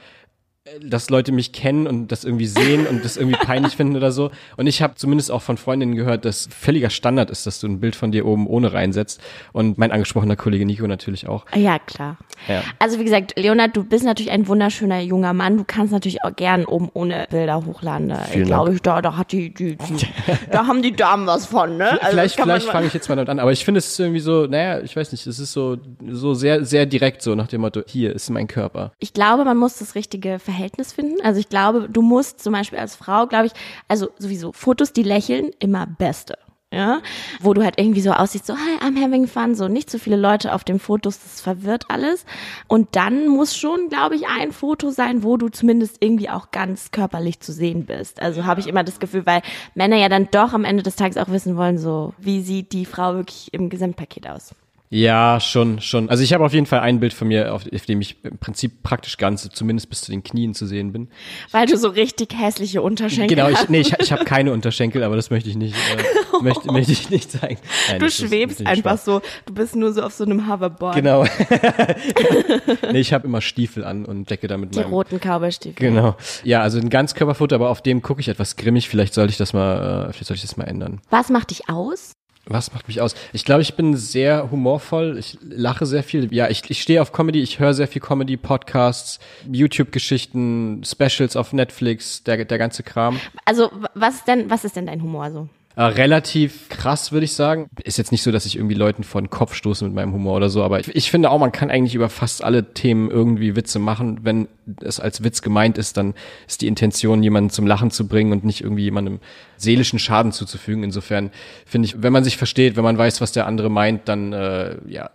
dass 0.81 1.12
Leute 1.12 1.31
mich 1.31 1.51
kennen 1.51 1.86
und 1.86 2.12
das 2.12 2.24
irgendwie 2.24 2.48
sehen 2.48 2.88
und 2.88 3.05
das 3.05 3.17
irgendwie 3.17 3.38
peinlich 3.38 3.75
finden 3.77 3.95
oder 3.95 4.12
so. 4.12 4.31
Und 4.57 4.65
ich 4.65 4.81
habe 4.81 4.95
zumindest 4.95 5.29
auch 5.31 5.43
von 5.43 5.57
Freundinnen 5.57 5.93
gehört, 5.93 6.25
dass 6.25 6.50
völliger 6.51 6.89
Standard 6.89 7.29
ist, 7.29 7.45
dass 7.45 7.60
du 7.60 7.67
ein 7.67 7.79
Bild 7.79 7.95
von 7.95 8.12
dir 8.12 8.25
oben 8.25 8.48
ohne 8.48 8.74
reinsetzt. 8.74 9.22
Und 9.53 9.77
mein 9.77 9.91
angesprochener 9.91 10.36
Kollege 10.36 10.65
Nico 10.65 10.88
natürlich 10.88 11.27
auch. 11.27 11.45
Ja, 11.55 11.77
klar. 11.77 12.17
Ja. 12.48 12.63
Also 12.79 13.00
wie 13.00 13.03
gesagt, 13.03 13.38
Leonard, 13.38 13.77
du 13.77 13.84
bist 13.84 14.05
natürlich 14.05 14.31
ein 14.31 14.48
wunderschöner 14.48 15.01
junger 15.01 15.34
Mann. 15.34 15.57
Du 15.57 15.65
kannst 15.65 15.93
natürlich 15.93 16.24
auch 16.24 16.36
gern 16.36 16.65
oben 16.65 16.89
ohne 16.93 17.27
Bilder 17.29 17.63
hochladen. 17.63 18.10
Da 18.10 18.17
Vielen 18.22 18.45
glaube 18.45 18.74
ich, 18.74 18.81
da, 18.81 19.03
da 19.03 19.17
hat 19.17 19.31
die, 19.31 19.53
die, 19.53 19.75
die 19.75 20.07
da 20.51 20.65
haben 20.65 20.81
die 20.81 20.95
Damen 20.95 21.27
was 21.27 21.45
von, 21.45 21.77
ne? 21.77 21.91
Also 21.91 22.07
vielleicht 22.10 22.41
vielleicht 22.41 22.67
fange 22.69 22.88
ich 22.88 22.93
jetzt 22.95 23.07
mal 23.07 23.15
damit 23.15 23.29
an. 23.29 23.38
Aber 23.38 23.51
ich 23.51 23.63
finde, 23.63 23.77
es 23.77 23.88
ist 23.88 24.00
irgendwie 24.00 24.19
so, 24.19 24.48
naja, 24.48 24.79
ich 24.79 24.95
weiß 24.95 25.12
nicht, 25.12 25.27
es 25.27 25.38
ist 25.38 25.53
so, 25.53 25.77
so 26.10 26.34
sehr, 26.34 26.65
sehr 26.65 26.88
direkt 26.88 27.22
so 27.22 27.36
nach 27.36 27.48
dem 27.48 27.62
Motto, 27.62 27.84
hier 27.86 28.15
ist 28.15 28.31
mein 28.31 28.48
Körper. 28.48 28.93
Ich 28.98 29.13
glaube, 29.13 29.45
man 29.45 29.57
muss 29.57 29.77
das 29.77 29.93
richtige 29.93 30.39
Verhältnis 30.39 30.55
finden. 30.94 31.22
Also 31.22 31.40
ich 31.40 31.50
glaube, 31.50 31.88
du 31.90 32.02
musst 32.02 32.42
zum 32.42 32.54
Beispiel 32.54 32.80
als 32.80 32.96
Frau, 32.96 33.28
glaube 33.28 33.48
ich, 33.48 33.54
also 33.88 34.10
sowieso 34.18 34.52
Fotos, 34.52 34.94
die 34.94 35.04
lächeln, 35.04 35.52
immer 35.60 35.86
beste. 35.86 36.38
Ja, 36.74 37.02
wo 37.40 37.54
du 37.54 37.64
halt 37.64 37.80
irgendwie 37.80 38.02
so 38.02 38.12
aussiehst, 38.12 38.48
so, 38.48 38.54
hi, 38.54 38.86
I'm 38.86 39.02
having 39.02 39.28
fun, 39.28 39.56
so 39.56 39.70
nicht 39.70 39.90
so 39.90 39.98
viele 39.98 40.18
Leute 40.18 40.54
auf 40.54 40.66
den 40.66 40.80
Fotos, 40.80 41.22
das 41.22 41.40
verwirrt 41.40 41.86
alles. 41.88 42.26
Und 42.68 42.98
dann 42.98 43.30
muss 43.30 43.56
schon, 43.56 43.88
glaube 43.88 44.16
ich, 44.16 44.28
ein 44.28 44.52
Foto 44.52 44.90
sein, 44.90 45.24
wo 45.24 45.38
du 45.38 45.48
zumindest 45.48 45.98
irgendwie 46.02 46.30
auch 46.30 46.52
ganz 46.52 46.92
körperlich 46.92 47.40
zu 47.40 47.54
sehen 47.54 47.86
bist. 47.86 48.22
Also 48.22 48.46
habe 48.46 48.60
ich 48.60 48.68
immer 48.68 48.84
das 48.84 49.00
Gefühl, 49.00 49.26
weil 49.26 49.42
Männer 49.74 49.96
ja 49.96 50.10
dann 50.10 50.28
doch 50.32 50.52
am 50.52 50.66
Ende 50.66 50.84
des 50.84 50.98
Tages 50.98 51.16
auch 51.16 51.30
wissen 51.30 51.56
wollen, 51.56 51.78
so, 51.78 52.14
wie 52.18 52.42
sieht 52.42 52.74
die 52.74 52.86
Frau 52.86 53.14
wirklich 53.14 53.54
im 53.54 53.70
Gesamtpaket 53.70 54.28
aus. 54.28 54.54
Ja, 54.96 55.42
schon, 55.42 55.82
schon. 55.82 56.10
Also 56.10 56.24
ich 56.24 56.32
habe 56.32 56.46
auf 56.46 56.54
jeden 56.54 56.68
Fall 56.68 56.80
ein 56.80 57.02
Bild 57.02 57.12
von 57.14 57.28
mir, 57.28 57.54
auf, 57.54 57.64
auf 57.70 57.86
dem 57.86 58.00
ich 58.00 58.16
im 58.24 58.38
Prinzip 58.38 58.82
praktisch 58.82 59.18
ganz, 59.18 59.50
zumindest 59.52 59.90
bis 59.90 60.00
zu 60.00 60.12
den 60.12 60.24
Knien 60.24 60.54
zu 60.54 60.66
sehen 60.66 60.94
bin. 60.94 61.10
Weil 61.52 61.66
du 61.66 61.75
so 61.75 61.90
richtig 61.90 62.34
hässliche 62.34 62.82
Unterschenkel 62.82 63.36
Genau, 63.36 63.50
ich, 63.50 63.58
hast. 63.58 63.70
nee, 63.70 63.82
ich, 63.82 63.94
ich 64.00 64.14
habe 64.14 64.24
keine 64.24 64.54
Unterschenkel, 64.54 65.04
aber 65.04 65.18
das 65.18 65.32
möchte 65.32 65.50
ich 65.50 65.58
nicht, 65.58 65.75
äh, 65.75 66.42
möchte, 66.42 66.72
möchte 66.72 66.94
ich 66.94 67.10
nicht 67.10 67.30
zeigen. 67.30 67.60
Nein, 67.90 68.00
Du 68.00 68.10
schwebst 68.10 68.62
einfach 68.66 68.92
Spaß. 68.94 69.04
so, 69.06 69.22
du 69.46 69.54
bist 69.54 69.75
nur 69.75 69.92
so 69.92 70.02
auf 70.02 70.14
so 70.14 70.24
einem 70.24 70.50
Hoverboard. 70.50 70.96
Genau. 70.96 71.25
nee, 72.94 73.00
ich 73.00 73.12
habe 73.12 73.28
immer 73.28 73.42
Stiefel 73.42 73.84
an 73.84 74.06
und 74.06 74.30
decke 74.30 74.48
damit 74.48 74.75
Die 74.75 74.80
meinem 74.80 74.94
roten 74.94 75.20
Cowboystiefel. 75.20 75.75
Genau. 75.90 76.16
Ja, 76.46 76.62
also 76.62 76.80
ein 76.80 76.90
Ganzkörperfoto, 76.90 77.54
aber 77.54 77.70
auf 77.70 77.82
dem 77.82 78.02
gucke 78.02 78.22
ich 78.22 78.30
etwas 78.30 78.56
grimmig. 78.56 78.88
Vielleicht 78.88 79.14
sollte 79.14 79.32
ich 79.32 79.38
das 79.38 79.52
mal, 79.52 80.08
äh, 80.08 80.14
vielleicht 80.14 80.28
sollte 80.28 80.36
ich 80.38 80.42
das 80.50 80.56
mal 80.56 80.64
ändern. 80.66 81.02
Was 81.10 81.28
macht 81.30 81.50
dich 81.50 81.70
aus? 81.70 82.14
Was 82.48 82.74
macht 82.74 82.88
mich 82.88 83.02
aus? 83.02 83.16
Ich 83.34 83.44
glaube, 83.44 83.64
ich 83.64 83.75
bin 83.75 83.96
sehr 83.96 84.52
humorvoll. 84.52 85.18
Ich 85.18 85.38
lache 85.42 85.86
sehr 85.86 86.04
viel. 86.04 86.32
Ja, 86.34 86.48
ich, 86.50 86.70
ich 86.70 86.82
stehe 86.82 87.02
auf 87.02 87.12
Comedy. 87.12 87.42
Ich 87.42 87.60
höre 87.60 87.74
sehr 87.74 87.88
viel 87.88 88.02
Comedy, 88.02 88.38
Podcasts, 88.38 89.20
YouTube-Geschichten, 89.52 90.84
Specials 90.86 91.36
auf 91.36 91.54
Netflix, 91.54 92.24
der, 92.24 92.46
der 92.46 92.58
ganze 92.58 92.84
Kram. 92.84 93.20
Also, 93.46 93.72
was 93.96 94.16
ist 94.16 94.28
denn, 94.28 94.50
was 94.50 94.64
ist 94.64 94.75
denn 94.75 94.86
dein 94.86 95.02
Humor 95.02 95.32
so? 95.32 95.50
Äh, 95.75 95.84
relativ 95.84 96.70
krass, 96.70 97.12
würde 97.12 97.25
ich 97.25 97.34
sagen. 97.34 97.70
Ist 97.84 97.98
jetzt 97.98 98.12
nicht 98.12 98.24
so, 98.24 98.32
dass 98.32 98.46
ich 98.46 98.56
irgendwie 98.56 98.75
Leuten 98.75 99.04
vor 99.04 99.22
den 99.22 99.30
Kopf 99.30 99.54
stoße 99.56 99.84
mit 99.84 99.94
meinem 99.94 100.14
Humor 100.14 100.38
oder 100.38 100.50
so, 100.50 100.64
aber 100.64 100.80
ich, 100.80 100.96
ich 100.96 101.12
finde 101.12 101.30
auch, 101.30 101.40
man 101.40 101.52
kann 101.52 101.70
eigentlich 101.70 101.96
über 101.96 102.10
fast 102.10 102.44
alle 102.44 102.74
Themen 102.74 103.12
irgendwie 103.12 103.56
Witze 103.56 103.80
machen. 103.80 104.20
Wenn 104.24 104.48
es 104.81 105.00
als 105.00 105.24
Witz 105.24 105.41
gemeint 105.41 105.77
ist, 105.77 105.98
dann 105.98 106.13
ist 106.48 106.62
die 106.62 106.67
Intention, 106.67 107.22
jemanden 107.24 107.50
zum 107.50 107.67
Lachen 107.67 107.91
zu 107.91 108.07
bringen 108.07 108.31
und 108.31 108.43
nicht 108.43 108.62
irgendwie 108.62 108.84
jemandem 108.84 109.19
seelischen 109.57 110.00
Schaden 110.00 110.31
zuzufügen. 110.31 110.84
Insofern 110.84 111.31
finde 111.65 111.88
ich, 111.88 112.01
wenn 112.01 112.12
man 112.12 112.24
sich 112.24 112.38
versteht, 112.38 112.75
wenn 112.75 112.84
man 112.84 112.98
weiß, 112.98 113.22
was 113.22 113.31
der 113.31 113.48
andere 113.48 113.69
meint, 113.69 114.07
dann, 114.07 114.34
äh, 114.34 114.77
ja, 114.88 115.10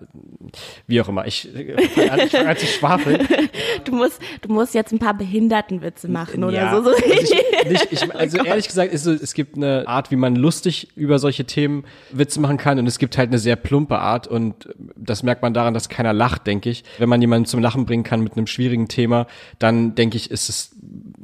wie 0.86 1.00
auch 1.00 1.08
immer. 1.08 1.26
Ich 1.26 1.48
fange 1.94 2.12
an, 2.12 2.20
ich 2.20 2.30
fang 2.30 2.46
an 2.46 2.56
zu 2.56 2.66
schwafeln. 2.66 3.26
Du 3.84 3.94
musst, 3.94 4.20
du 4.42 4.52
musst 4.52 4.74
jetzt 4.74 4.92
ein 4.92 4.98
paar 4.98 5.14
Behindertenwitze 5.14 6.06
machen 6.08 6.44
oder 6.44 6.54
Ja, 6.54 6.76
so. 6.76 6.82
so. 6.82 6.90
Also, 6.90 7.04
ich, 7.06 7.70
nicht, 7.70 7.88
ich, 7.90 8.14
also 8.14 8.38
ehrlich 8.38 8.66
gesagt, 8.66 8.92
ist 8.92 9.04
so, 9.04 9.12
es 9.12 9.32
gibt 9.32 9.56
eine 9.56 9.84
Art, 9.86 10.10
wie 10.10 10.16
man 10.16 10.36
lustig 10.36 10.88
über 10.96 11.18
solche 11.18 11.44
Themen 11.44 11.84
Witze 12.10 12.40
machen 12.40 12.58
kann 12.58 12.78
und 12.78 12.86
es 12.86 12.98
gibt 12.98 13.16
halt 13.16 13.30
eine 13.30 13.38
sehr 13.38 13.56
plumpe 13.56 13.98
Art 13.98 14.26
und 14.26 14.68
das 14.96 15.22
merkt 15.22 15.42
man 15.42 15.54
daran, 15.54 15.72
dass 15.72 15.88
keiner 15.88 16.12
lacht, 16.12 16.46
denke 16.46 16.68
ich. 16.68 16.84
Wenn 16.98 17.08
man 17.08 17.20
jemanden 17.20 17.46
zum 17.46 17.60
Lachen 17.60 17.86
bringen 17.86 18.02
kann 18.04 18.20
mit 18.22 18.36
einem 18.36 18.46
schwierigen 18.46 18.88
Thema, 18.88 19.26
dann 19.58 19.94
denke 19.94 20.16
ich, 20.16 20.30
ist 20.30 20.48
es 20.48 20.70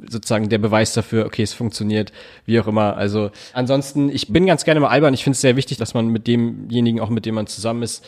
sozusagen 0.09 0.49
der 0.49 0.57
Beweis 0.57 0.93
dafür, 0.93 1.25
okay, 1.25 1.43
es 1.43 1.53
funktioniert, 1.53 2.11
wie 2.45 2.59
auch 2.59 2.67
immer. 2.67 2.97
Also 2.97 3.31
ansonsten, 3.53 4.09
ich 4.09 4.27
bin 4.31 4.45
ganz 4.45 4.63
gerne 4.63 4.79
mal 4.79 4.89
albern. 4.89 5.13
Ich 5.13 5.23
finde 5.23 5.35
es 5.35 5.41
sehr 5.41 5.55
wichtig, 5.55 5.77
dass 5.77 5.93
man 5.93 6.07
mit 6.07 6.27
demjenigen, 6.27 6.99
auch 6.99 7.09
mit 7.09 7.25
dem 7.25 7.35
man 7.35 7.47
zusammen 7.47 7.83
ist, 7.83 8.05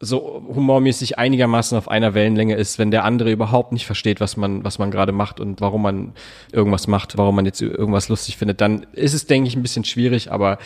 so 0.00 0.42
humormäßig 0.54 1.18
einigermaßen 1.18 1.76
auf 1.76 1.88
einer 1.88 2.14
Wellenlänge 2.14 2.54
ist, 2.54 2.78
wenn 2.78 2.92
der 2.92 3.04
andere 3.04 3.32
überhaupt 3.32 3.72
nicht 3.72 3.84
versteht, 3.84 4.20
was 4.20 4.36
man, 4.36 4.62
was 4.62 4.78
man 4.78 4.92
gerade 4.92 5.10
macht 5.10 5.40
und 5.40 5.60
warum 5.60 5.82
man 5.82 6.12
irgendwas 6.52 6.86
macht, 6.86 7.18
warum 7.18 7.34
man 7.34 7.46
jetzt 7.46 7.60
irgendwas 7.60 8.08
lustig 8.08 8.36
findet, 8.36 8.60
dann 8.60 8.86
ist 8.92 9.12
es, 9.12 9.26
denke 9.26 9.48
ich, 9.48 9.56
ein 9.56 9.62
bisschen 9.62 9.82
schwierig, 9.84 10.30
aber 10.30 10.58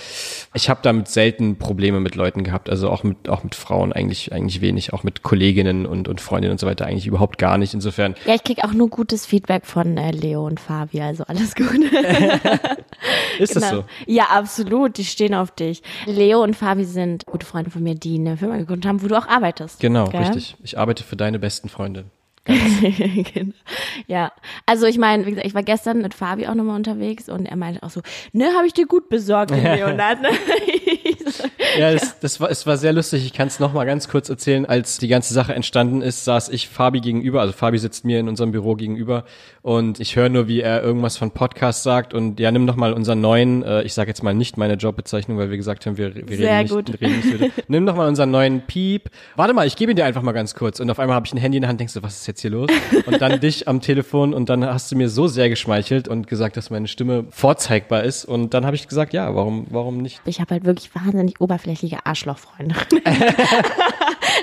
ich 0.52 0.68
habe 0.68 0.80
damit 0.82 1.08
selten 1.08 1.56
Probleme 1.56 1.98
mit 2.00 2.14
Leuten 2.14 2.44
gehabt, 2.44 2.68
also 2.68 2.90
auch 2.90 3.04
mit, 3.04 3.30
auch 3.30 3.42
mit 3.42 3.54
Frauen 3.54 3.94
eigentlich, 3.94 4.32
eigentlich 4.32 4.60
wenig, 4.60 4.92
auch 4.92 5.02
mit 5.02 5.22
Kolleginnen 5.22 5.86
und, 5.86 6.08
und 6.08 6.20
Freundinnen 6.20 6.52
und 6.52 6.60
so 6.60 6.66
weiter 6.66 6.84
eigentlich 6.84 7.06
überhaupt 7.06 7.38
gar 7.38 7.56
nicht. 7.56 7.72
Insofern, 7.72 8.14
Ja, 8.26 8.34
ich 8.34 8.44
krieg 8.44 8.62
auch 8.64 8.74
nur 8.74 8.90
gutes 8.90 9.24
Feedback 9.24 9.64
von 9.64 9.96
äh, 9.96 10.10
Leo 10.10 10.46
und 10.46 10.60
Fabi, 10.60 11.00
also 11.00 11.24
alles 11.24 11.54
gut. 11.54 11.68
ist 13.38 13.56
das 13.56 13.62
Genau. 13.70 13.82
so? 13.82 13.84
Ja, 14.06 14.24
absolut, 14.24 14.98
die 14.98 15.04
stehen 15.04 15.34
auf 15.34 15.50
dich. 15.52 15.82
Leo 16.04 16.42
und 16.42 16.54
Fabi 16.54 16.84
sind 16.84 17.24
gute 17.24 17.46
Freunde 17.46 17.70
von 17.70 17.82
mir, 17.82 17.94
die 17.94 18.16
eine 18.16 18.36
Firma 18.36 18.58
gegründet 18.58 18.86
haben, 18.86 19.02
wo 19.02 19.08
du 19.08 19.16
auch 19.16 19.21
arbeitest. 19.28 19.80
Genau, 19.80 20.06
Gell? 20.06 20.20
richtig. 20.20 20.56
Ich 20.62 20.78
arbeite 20.78 21.04
für 21.04 21.16
deine 21.16 21.38
besten 21.38 21.68
Freundin. 21.68 22.10
genau. 22.44 23.54
Ja, 24.08 24.32
also 24.66 24.86
ich 24.86 24.98
meine, 24.98 25.24
wie 25.26 25.30
gesagt, 25.30 25.46
ich 25.46 25.54
war 25.54 25.62
gestern 25.62 26.02
mit 26.02 26.12
Fabi 26.12 26.48
auch 26.48 26.54
nochmal 26.54 26.74
unterwegs 26.74 27.28
und 27.28 27.46
er 27.46 27.56
meinte 27.56 27.82
auch 27.84 27.90
so, 27.90 28.02
ne, 28.32 28.52
habe 28.56 28.66
ich 28.66 28.72
dir 28.72 28.86
gut 28.86 29.08
besorgt, 29.08 29.52
Leonard. 29.52 30.18
Ne? 30.22 30.30
Ja, 31.78 31.92
das, 31.92 32.18
das 32.20 32.40
war, 32.40 32.50
es 32.50 32.66
war 32.66 32.76
sehr 32.76 32.92
lustig. 32.92 33.24
Ich 33.24 33.32
kann 33.32 33.48
es 33.48 33.60
noch 33.60 33.72
mal 33.72 33.84
ganz 33.84 34.08
kurz 34.08 34.28
erzählen. 34.28 34.66
Als 34.66 34.98
die 34.98 35.08
ganze 35.08 35.34
Sache 35.34 35.54
entstanden 35.54 36.02
ist, 36.02 36.24
saß 36.24 36.48
ich 36.50 36.68
Fabi 36.68 37.00
gegenüber. 37.00 37.40
Also 37.40 37.52
Fabi 37.52 37.78
sitzt 37.78 38.04
mir 38.04 38.20
in 38.20 38.28
unserem 38.28 38.52
Büro 38.52 38.74
gegenüber 38.74 39.24
und 39.62 40.00
ich 40.00 40.16
höre 40.16 40.28
nur, 40.28 40.48
wie 40.48 40.60
er 40.60 40.82
irgendwas 40.82 41.16
von 41.16 41.30
Podcast 41.30 41.82
sagt. 41.82 42.14
Und 42.14 42.40
ja, 42.40 42.50
nimm 42.50 42.66
doch 42.66 42.76
mal 42.76 42.92
unseren 42.92 43.20
neuen, 43.20 43.62
äh, 43.62 43.82
ich 43.82 43.94
sage 43.94 44.08
jetzt 44.08 44.22
mal 44.22 44.34
nicht 44.34 44.56
meine 44.56 44.74
Jobbezeichnung, 44.74 45.38
weil 45.38 45.50
wir 45.50 45.56
gesagt 45.56 45.86
haben, 45.86 45.96
wir, 45.96 46.14
wir 46.14 46.36
Sehr 46.36 46.58
reden, 46.58 46.62
nicht, 46.62 46.86
gut. 46.86 47.00
reden 47.00 47.16
nicht. 47.16 47.40
Mit, 47.40 47.68
nimm 47.68 47.86
doch 47.86 47.96
mal 47.96 48.08
unseren 48.08 48.30
neuen 48.30 48.62
Piep. 48.62 49.10
Warte 49.36 49.54
mal, 49.54 49.66
ich 49.66 49.76
gebe 49.76 49.92
ihn 49.92 49.96
dir 49.96 50.04
einfach 50.04 50.22
mal 50.22 50.32
ganz 50.32 50.54
kurz. 50.54 50.80
Und 50.80 50.90
auf 50.90 50.98
einmal 50.98 51.14
habe 51.14 51.26
ich 51.26 51.32
ein 51.32 51.38
Handy 51.38 51.58
in 51.58 51.62
der 51.62 51.68
Hand, 51.68 51.80
denkst 51.80 51.94
du, 51.94 52.02
was 52.02 52.20
ist 52.20 52.26
jetzt 52.26 52.40
hier 52.40 52.50
los? 52.50 52.70
Und 53.06 53.20
dann 53.20 53.40
dich 53.40 53.68
am 53.68 53.80
Telefon 53.80 54.34
und 54.34 54.48
dann 54.48 54.64
hast 54.64 54.90
du 54.90 54.96
mir 54.96 55.08
so 55.08 55.28
sehr 55.28 55.48
geschmeichelt 55.48 56.08
und 56.08 56.26
gesagt, 56.26 56.56
dass 56.56 56.70
meine 56.70 56.88
Stimme 56.88 57.26
vorzeigbar 57.30 58.02
ist. 58.02 58.24
Und 58.24 58.54
dann 58.54 58.66
habe 58.66 58.76
ich 58.76 58.88
gesagt, 58.88 59.12
ja, 59.12 59.34
warum, 59.34 59.66
warum 59.70 59.98
nicht? 59.98 60.20
ich 60.32 60.40
habe 60.40 60.54
halt 60.54 60.64
wirklich 60.64 60.94
wahnsinnig 60.94 61.40
oberflächliche 61.62 62.04
Arschlochfreunde. 62.04 62.74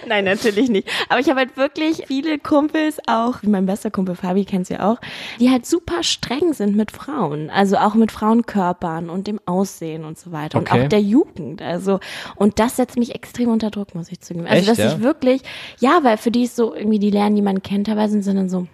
Nein, 0.08 0.26
natürlich 0.26 0.70
nicht. 0.70 0.88
Aber 1.10 1.20
ich 1.20 1.30
habe 1.30 1.40
halt 1.40 1.58
wirklich 1.58 2.04
viele 2.08 2.40
Kumpels, 2.40 3.00
auch 3.08 3.42
wie 3.42 3.48
mein 3.48 3.66
bester 3.66 3.92
Kumpel 3.92 4.16
Fabi, 4.16 4.46
kennst 4.46 4.70
du 4.70 4.76
ja 4.76 4.92
auch, 4.92 5.00
die 5.40 5.50
halt 5.50 5.66
super 5.66 6.04
streng 6.04 6.54
sind 6.54 6.76
mit 6.76 6.92
Frauen. 6.92 7.50
Also 7.50 7.78
auch 7.78 7.96
mit 7.96 8.12
Frauenkörpern 8.12 9.10
und 9.10 9.28
dem 9.28 9.40
Aussehen 9.46 10.06
und 10.06 10.18
so 10.18 10.32
weiter. 10.32 10.58
Und 10.58 10.70
Okay. 10.70 10.84
auch 10.86 10.90
der 10.90 11.02
Jugend. 11.02 11.62
Also, 11.62 12.00
und 12.36 12.60
das 12.60 12.76
setzt 12.76 12.98
mich 12.98 13.16
extrem 13.16 13.50
unter 13.50 13.72
Druck, 13.72 13.96
muss 13.96 14.12
ich 14.12 14.20
zugeben. 14.20 14.46
Also, 14.46 14.60
Echt, 14.60 14.70
dass 14.70 14.78
ja? 14.78 14.94
ich 14.94 15.02
wirklich, 15.02 15.42
ja, 15.80 16.00
weil 16.04 16.18
für 16.18 16.32
die 16.32 16.44
ist 16.44 16.56
so 16.56 16.76
irgendwie, 16.76 17.00
die 17.00 17.10
lernen, 17.12 17.36
die 17.36 17.42
man 17.42 17.64
kennt, 17.64 17.88
teilweise 17.88 18.22
sind 18.22 18.36
dann 18.38 18.50
so, 18.50 18.68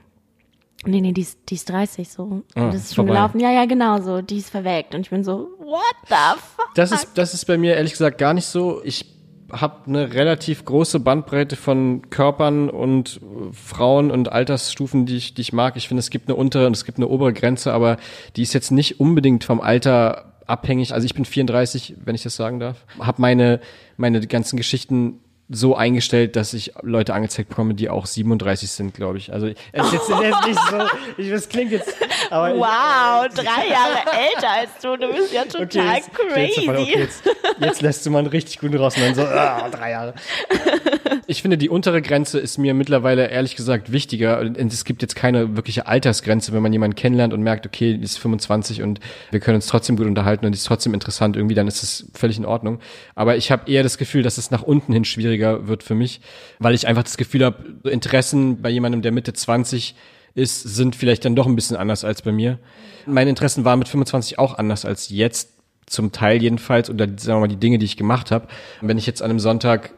Nee, 0.91 1.01
nee, 1.01 1.11
die 1.11 1.21
ist, 1.21 1.39
die 1.49 1.55
ist 1.55 1.69
30 1.69 2.09
so. 2.09 2.43
Ah, 2.55 2.65
und 2.65 2.73
das 2.73 2.83
ist 2.83 2.95
schon 2.95 3.07
vorbei. 3.07 3.19
gelaufen. 3.19 3.39
Ja, 3.39 3.51
ja, 3.51 3.65
genau 3.65 4.01
so. 4.01 4.21
Die 4.21 4.37
ist 4.37 4.49
verwelkt. 4.49 4.95
Und 4.95 5.01
ich 5.01 5.09
bin 5.09 5.23
so, 5.23 5.49
what 5.59 5.95
the 6.07 6.39
fuck? 6.55 6.69
Das 6.75 6.91
ist, 6.91 7.09
das 7.15 7.33
ist 7.33 7.45
bei 7.45 7.57
mir 7.57 7.75
ehrlich 7.75 7.93
gesagt 7.93 8.17
gar 8.17 8.33
nicht 8.33 8.45
so. 8.45 8.81
Ich 8.83 9.05
habe 9.51 9.87
eine 9.87 10.13
relativ 10.13 10.65
große 10.65 10.99
Bandbreite 10.99 11.55
von 11.55 12.09
Körpern 12.09 12.69
und 12.69 13.21
äh, 13.21 13.53
Frauen 13.53 14.11
und 14.11 14.31
Altersstufen, 14.31 15.05
die 15.05 15.17
ich, 15.17 15.33
die 15.33 15.41
ich 15.41 15.53
mag. 15.53 15.75
Ich 15.77 15.87
finde, 15.87 15.99
es 15.99 16.09
gibt 16.09 16.27
eine 16.27 16.35
untere 16.35 16.67
und 16.67 16.75
es 16.75 16.85
gibt 16.85 16.97
eine 16.97 17.07
obere 17.07 17.33
Grenze, 17.33 17.73
aber 17.73 17.97
die 18.35 18.41
ist 18.41 18.53
jetzt 18.53 18.71
nicht 18.71 18.99
unbedingt 18.99 19.43
vom 19.43 19.61
Alter 19.61 20.33
abhängig. 20.47 20.93
Also 20.93 21.05
ich 21.05 21.13
bin 21.13 21.25
34, 21.25 21.95
wenn 22.03 22.15
ich 22.15 22.23
das 22.23 22.35
sagen 22.35 22.59
darf. 22.59 22.85
Habe 22.99 23.21
meine, 23.21 23.59
meine 23.97 24.25
ganzen 24.27 24.57
Geschichten 24.57 25.19
so 25.49 25.75
eingestellt, 25.75 26.35
dass 26.35 26.53
ich 26.53 26.73
Leute 26.81 27.13
angezeigt 27.13 27.49
bekomme, 27.49 27.75
die 27.75 27.89
auch 27.89 28.07
37 28.07 28.71
sind, 28.71 28.93
glaube 28.95 29.17
ich. 29.19 29.31
Also 29.31 29.47
es 29.47 29.93
ist 29.93 30.09
jetzt, 30.09 30.47
nicht 30.47 30.59
so, 30.69 30.77
ich, 31.17 31.29
das 31.29 31.47
klingt 31.49 31.71
jetzt, 31.71 31.93
aber 32.31 32.49
ich, 32.53 32.59
Wow, 32.59 33.27
drei 33.33 33.67
Jahre 33.69 33.99
älter 34.33 34.49
als 34.49 34.69
du. 34.81 34.97
Du 34.97 35.13
bist 35.13 35.31
ja 35.31 35.43
total 35.45 35.97
jetzt, 35.97 36.09
jetzt, 36.09 36.13
crazy. 36.13 36.69
okay, 36.69 36.93
jetzt, 36.97 37.23
jetzt 37.59 37.81
lässt 37.81 38.05
du 38.05 38.09
mal 38.09 38.19
einen 38.19 38.27
richtig 38.27 38.59
guten 38.59 38.75
raus 38.77 38.95
und 38.97 39.03
dann 39.03 39.15
so, 39.15 39.21
ah, 39.21 39.69
drei 39.69 39.91
Jahre. 39.91 40.13
Ich 41.27 41.41
finde, 41.41 41.57
die 41.57 41.69
untere 41.69 42.01
Grenze 42.03 42.39
ist 42.39 42.57
mir 42.59 42.75
mittlerweile 42.75 43.27
ehrlich 43.27 43.55
gesagt 43.55 43.91
wichtiger. 43.91 44.39
Und 44.39 44.57
es 44.57 44.85
gibt 44.85 45.01
jetzt 45.01 45.15
keine 45.15 45.55
wirkliche 45.55 45.87
Altersgrenze, 45.87 46.53
wenn 46.53 46.61
man 46.61 46.71
jemanden 46.71 46.95
kennenlernt 46.95 47.33
und 47.33 47.41
merkt, 47.41 47.65
okay, 47.65 47.97
die 47.97 48.03
ist 48.03 48.19
25 48.19 48.83
und 48.83 48.99
wir 49.31 49.39
können 49.39 49.55
uns 49.55 49.65
trotzdem 49.65 49.97
gut 49.97 50.05
unterhalten 50.05 50.45
und 50.45 50.51
die 50.51 50.57
ist 50.57 50.65
trotzdem 50.65 50.93
interessant 50.93 51.35
irgendwie, 51.35 51.55
dann 51.55 51.67
ist 51.67 51.81
es 51.81 52.11
völlig 52.13 52.37
in 52.37 52.45
Ordnung. 52.45 52.79
Aber 53.15 53.37
ich 53.37 53.51
habe 53.51 53.71
eher 53.71 53.81
das 53.81 53.97
Gefühl, 53.97 54.21
dass 54.21 54.37
es 54.37 54.51
nach 54.51 54.61
unten 54.61 54.93
hin 54.93 55.03
schwieriger 55.05 55.67
wird 55.67 55.81
für 55.81 55.95
mich, 55.95 56.21
weil 56.59 56.75
ich 56.75 56.87
einfach 56.87 57.03
das 57.03 57.17
Gefühl 57.17 57.43
habe, 57.43 57.89
Interessen 57.89 58.61
bei 58.61 58.69
jemandem, 58.69 59.01
der 59.01 59.11
Mitte 59.11 59.33
20 59.33 59.95
ist, 60.35 60.61
sind 60.61 60.95
vielleicht 60.95 61.25
dann 61.25 61.35
doch 61.35 61.47
ein 61.47 61.55
bisschen 61.55 61.77
anders 61.77 62.03
als 62.03 62.21
bei 62.21 62.31
mir. 62.31 62.59
Meine 63.07 63.31
Interessen 63.31 63.65
waren 63.65 63.79
mit 63.79 63.87
25 63.87 64.37
auch 64.37 64.57
anders 64.57 64.85
als 64.85 65.09
jetzt, 65.09 65.53
zum 65.87 66.11
Teil 66.11 66.41
jedenfalls, 66.41 66.89
oder 66.89 67.05
sagen 67.05 67.37
wir 67.37 67.41
mal 67.41 67.47
die 67.47 67.57
Dinge, 67.57 67.77
die 67.77 67.85
ich 67.85 67.95
gemacht 67.95 68.31
habe. 68.31 68.47
Wenn 68.81 68.97
ich 68.97 69.05
jetzt 69.05 69.21
an 69.21 69.29
einem 69.29 69.39
Sonntag 69.39 69.91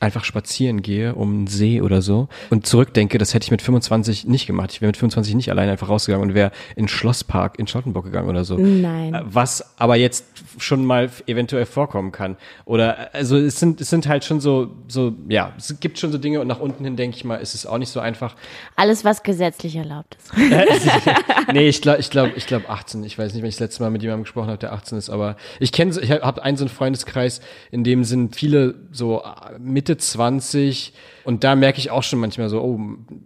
einfach 0.00 0.24
spazieren 0.24 0.82
gehe 0.82 1.14
um 1.14 1.32
einen 1.32 1.46
See 1.46 1.80
oder 1.80 2.02
so 2.02 2.28
und 2.50 2.66
zurückdenke, 2.66 3.18
das 3.18 3.34
hätte 3.34 3.44
ich 3.44 3.50
mit 3.50 3.62
25 3.62 4.26
nicht 4.26 4.46
gemacht. 4.46 4.70
Ich 4.72 4.80
wäre 4.80 4.88
mit 4.88 4.96
25 4.96 5.34
nicht 5.34 5.50
alleine 5.50 5.72
einfach 5.72 5.88
rausgegangen 5.88 6.28
und 6.28 6.34
wäre 6.34 6.52
in 6.76 6.88
Schlosspark 6.88 7.58
in 7.58 7.66
Charlottenburg 7.66 8.04
gegangen 8.04 8.28
oder 8.28 8.44
so. 8.44 8.56
Nein. 8.56 9.14
Äh, 9.14 9.22
Was 9.24 9.78
aber 9.78 9.96
jetzt 9.96 10.24
schon 10.58 10.84
mal 10.84 11.10
eventuell 11.26 11.66
vorkommen 11.66 12.12
kann. 12.12 12.36
Oder 12.64 13.14
also 13.14 13.36
es 13.36 13.58
sind 13.58 13.80
es 13.80 13.90
sind 13.90 14.08
halt 14.08 14.24
schon 14.24 14.40
so 14.40 14.70
so 14.88 15.14
ja, 15.28 15.52
es 15.56 15.78
gibt 15.80 15.98
schon 15.98 16.12
so 16.12 16.18
Dinge 16.18 16.40
und 16.40 16.46
nach 16.46 16.60
unten 16.60 16.84
hin 16.84 16.96
denke 16.96 17.16
ich 17.16 17.24
mal, 17.24 17.36
ist 17.36 17.54
es 17.54 17.66
auch 17.66 17.78
nicht 17.78 17.90
so 17.90 18.00
einfach. 18.00 18.36
Alles, 18.76 19.04
was 19.04 19.22
gesetzlich 19.22 19.76
erlaubt 19.76 20.16
ist. 20.18 20.32
nee, 21.52 21.68
ich 21.68 21.82
glaube, 21.82 22.00
ich 22.00 22.10
glaube, 22.10 22.32
ich 22.36 22.46
glaube 22.46 22.68
18. 22.68 23.04
Ich 23.04 23.18
weiß 23.18 23.32
nicht, 23.34 23.42
wenn 23.42 23.48
ich 23.48 23.56
das 23.56 23.60
letzte 23.60 23.82
Mal 23.82 23.90
mit 23.90 24.02
jemandem 24.02 24.24
gesprochen 24.24 24.48
habe, 24.48 24.58
der 24.58 24.72
18 24.72 24.98
ist, 24.98 25.10
aber 25.10 25.36
ich 25.60 25.72
kenne, 25.72 25.98
ich 26.00 26.10
habe 26.10 26.42
einen 26.42 26.56
so 26.56 26.64
einen 26.64 26.70
Freundeskreis, 26.70 27.40
in 27.70 27.84
dem 27.84 28.04
sind 28.04 28.36
viele 28.36 28.74
so 28.90 29.22
äh, 29.22 29.58
Mitte 29.72 29.96
20 29.96 30.92
und 31.24 31.44
da 31.44 31.54
merke 31.54 31.78
ich 31.78 31.90
auch 31.90 32.02
schon 32.02 32.18
manchmal 32.18 32.48
so, 32.48 32.60
oh, 32.60 32.80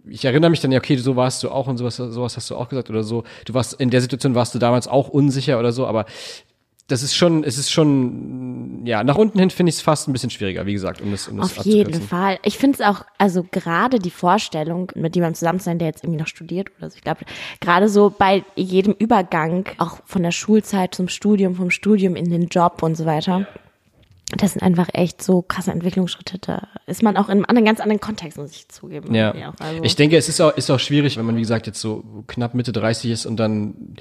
ich 0.07 0.25
erinnere 0.25 0.49
mich 0.49 0.61
dann 0.61 0.71
ja, 0.71 0.79
okay, 0.79 0.95
so 0.97 1.15
warst 1.15 1.43
du 1.43 1.49
auch 1.49 1.67
und 1.67 1.77
sowas, 1.77 1.97
sowas 1.97 2.37
hast 2.37 2.49
du 2.49 2.55
auch 2.55 2.69
gesagt 2.69 2.89
oder 2.89 3.03
so. 3.03 3.23
Du 3.45 3.53
warst 3.53 3.73
in 3.73 3.89
der 3.89 4.01
Situation 4.01 4.35
warst 4.35 4.55
du 4.55 4.59
damals 4.59 4.87
auch 4.87 5.09
unsicher 5.09 5.59
oder 5.59 5.71
so, 5.71 5.87
aber 5.87 6.05
das 6.87 7.03
ist 7.03 7.15
schon, 7.15 7.43
es 7.43 7.57
ist 7.57 7.69
schon, 7.69 8.85
ja, 8.85 9.03
nach 9.03 9.17
unten 9.17 9.39
hin 9.39 9.49
finde 9.49 9.71
ich 9.71 9.75
es 9.75 9.81
fast 9.81 10.07
ein 10.07 10.13
bisschen 10.13 10.29
schwieriger, 10.29 10.65
wie 10.65 10.71
gesagt, 10.71 11.01
um 11.01 11.11
das, 11.11 11.27
um 11.27 11.35
das 11.35 11.57
Auf 11.57 11.65
jeden 11.65 12.01
Fall. 12.01 12.39
Ich 12.43 12.57
finde 12.57 12.79
es 12.79 12.87
auch, 12.87 13.03
also 13.17 13.43
gerade 13.43 13.99
die 13.99 14.09
Vorstellung, 14.09 14.91
mit 14.95 15.13
jemandem 15.15 15.35
zusammen 15.35 15.59
zu 15.59 15.65
sein, 15.65 15.79
der 15.79 15.89
jetzt 15.89 16.05
irgendwie 16.05 16.21
noch 16.21 16.27
studiert 16.27 16.69
oder 16.77 16.89
so. 16.89 16.95
Ich 16.95 17.03
glaube, 17.03 17.25
gerade 17.59 17.89
so 17.89 18.13
bei 18.17 18.45
jedem 18.55 18.93
Übergang, 18.93 19.65
auch 19.79 19.99
von 20.05 20.23
der 20.23 20.31
Schulzeit 20.31 20.95
zum 20.95 21.09
Studium, 21.09 21.55
vom 21.55 21.71
Studium 21.71 22.15
in 22.15 22.29
den 22.31 22.47
Job 22.47 22.81
und 22.81 22.95
so 22.95 23.05
weiter. 23.05 23.47
Das 24.35 24.53
sind 24.53 24.61
einfach 24.61 24.89
echt 24.93 25.21
so 25.21 25.41
krasse 25.41 25.71
Entwicklungsschritte. 25.71 26.37
Da 26.41 26.67
ist 26.85 27.01
man 27.01 27.15
auch 27.15 27.29
in 27.29 27.45
einem 27.45 27.63
ganz 27.63 27.79
anderen 27.79 28.01
Kontext, 28.01 28.37
muss 28.37 28.51
ich 28.51 28.67
zugeben. 28.67 29.15
Ja. 29.15 29.53
Also. 29.59 29.83
Ich 29.83 29.95
denke, 29.95 30.17
es 30.17 30.27
ist 30.27 30.41
auch, 30.41 30.55
ist 30.57 30.69
auch 30.69 30.79
schwierig, 30.79 31.17
wenn 31.17 31.25
man, 31.25 31.37
wie 31.37 31.41
gesagt, 31.41 31.65
jetzt 31.65 31.79
so 31.79 32.03
knapp 32.27 32.53
Mitte 32.53 32.73
30 32.73 33.11
ist 33.11 33.25
und 33.25 33.37
dann 33.37 33.95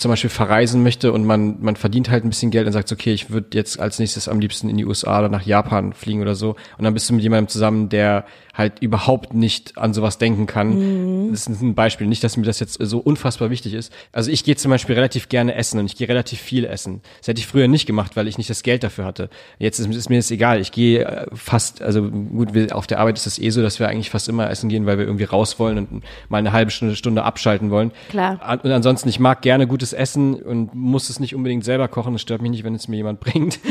zum 0.00 0.10
Beispiel 0.10 0.30
verreisen 0.30 0.82
möchte 0.82 1.12
und 1.12 1.24
man, 1.24 1.58
man 1.60 1.76
verdient 1.76 2.08
halt 2.08 2.24
ein 2.24 2.30
bisschen 2.30 2.50
Geld 2.50 2.66
und 2.66 2.72
sagt, 2.72 2.90
okay, 2.90 3.12
ich 3.12 3.28
würde 3.28 3.48
jetzt 3.52 3.78
als 3.78 3.98
nächstes 3.98 4.28
am 4.28 4.40
liebsten 4.40 4.70
in 4.70 4.78
die 4.78 4.86
USA 4.86 5.18
oder 5.18 5.28
nach 5.28 5.44
Japan 5.44 5.92
fliegen 5.92 6.22
oder 6.22 6.34
so. 6.34 6.56
Und 6.78 6.84
dann 6.84 6.94
bist 6.94 7.10
du 7.10 7.12
mit 7.12 7.22
jemandem 7.22 7.48
zusammen, 7.48 7.90
der 7.90 8.24
halt 8.54 8.80
überhaupt 8.80 9.34
nicht 9.34 9.76
an 9.76 9.92
sowas 9.92 10.18
denken 10.18 10.46
kann. 10.46 11.26
Mhm. 11.26 11.30
Das 11.32 11.46
ist 11.46 11.60
ein 11.60 11.74
Beispiel. 11.74 12.06
Nicht, 12.06 12.24
dass 12.24 12.36
mir 12.36 12.44
das 12.44 12.60
jetzt 12.60 12.78
so 12.80 12.98
unfassbar 12.98 13.50
wichtig 13.50 13.74
ist. 13.74 13.92
Also 14.12 14.30
ich 14.30 14.42
gehe 14.44 14.56
zum 14.56 14.70
Beispiel 14.70 14.94
relativ 14.94 15.28
gerne 15.28 15.54
essen 15.54 15.78
und 15.78 15.86
ich 15.86 15.96
gehe 15.96 16.08
relativ 16.08 16.40
viel 16.40 16.64
essen. 16.64 17.02
Das 17.18 17.28
hätte 17.28 17.40
ich 17.40 17.46
früher 17.46 17.68
nicht 17.68 17.86
gemacht, 17.86 18.16
weil 18.16 18.26
ich 18.26 18.38
nicht 18.38 18.50
das 18.50 18.62
Geld 18.62 18.82
dafür 18.82 19.04
hatte. 19.04 19.28
Jetzt 19.58 19.80
ist, 19.80 19.94
ist 19.94 20.08
mir 20.08 20.16
das 20.16 20.30
egal. 20.30 20.60
Ich 20.60 20.72
gehe 20.72 21.04
äh, 21.04 21.26
fast, 21.34 21.82
also 21.82 22.02
gut, 22.10 22.54
wir, 22.54 22.74
auf 22.74 22.86
der 22.86 23.00
Arbeit 23.00 23.18
ist 23.18 23.26
es 23.26 23.38
eh 23.38 23.50
so, 23.50 23.62
dass 23.62 23.78
wir 23.80 23.88
eigentlich 23.88 24.10
fast 24.10 24.28
immer 24.28 24.48
essen 24.50 24.68
gehen, 24.68 24.86
weil 24.86 24.98
wir 24.98 25.04
irgendwie 25.04 25.24
raus 25.24 25.58
wollen 25.58 25.78
und 25.78 26.04
mal 26.28 26.38
eine 26.38 26.52
halbe 26.52 26.70
Stunde, 26.70 26.96
Stunde 26.96 27.22
abschalten 27.22 27.70
wollen. 27.70 27.92
Klar. 28.08 28.60
Und 28.62 28.70
ansonsten, 28.70 29.08
ich 29.08 29.20
mag 29.20 29.42
gerne 29.42 29.66
gutes 29.66 29.89
Essen 29.92 30.34
und 30.42 30.74
muss 30.74 31.10
es 31.10 31.20
nicht 31.20 31.34
unbedingt 31.34 31.64
selber 31.64 31.88
kochen. 31.88 32.12
Das 32.12 32.22
stört 32.22 32.42
mich 32.42 32.50
nicht, 32.50 32.64
wenn 32.64 32.74
es 32.74 32.88
mir 32.88 32.96
jemand 32.96 33.20
bringt. 33.24 33.58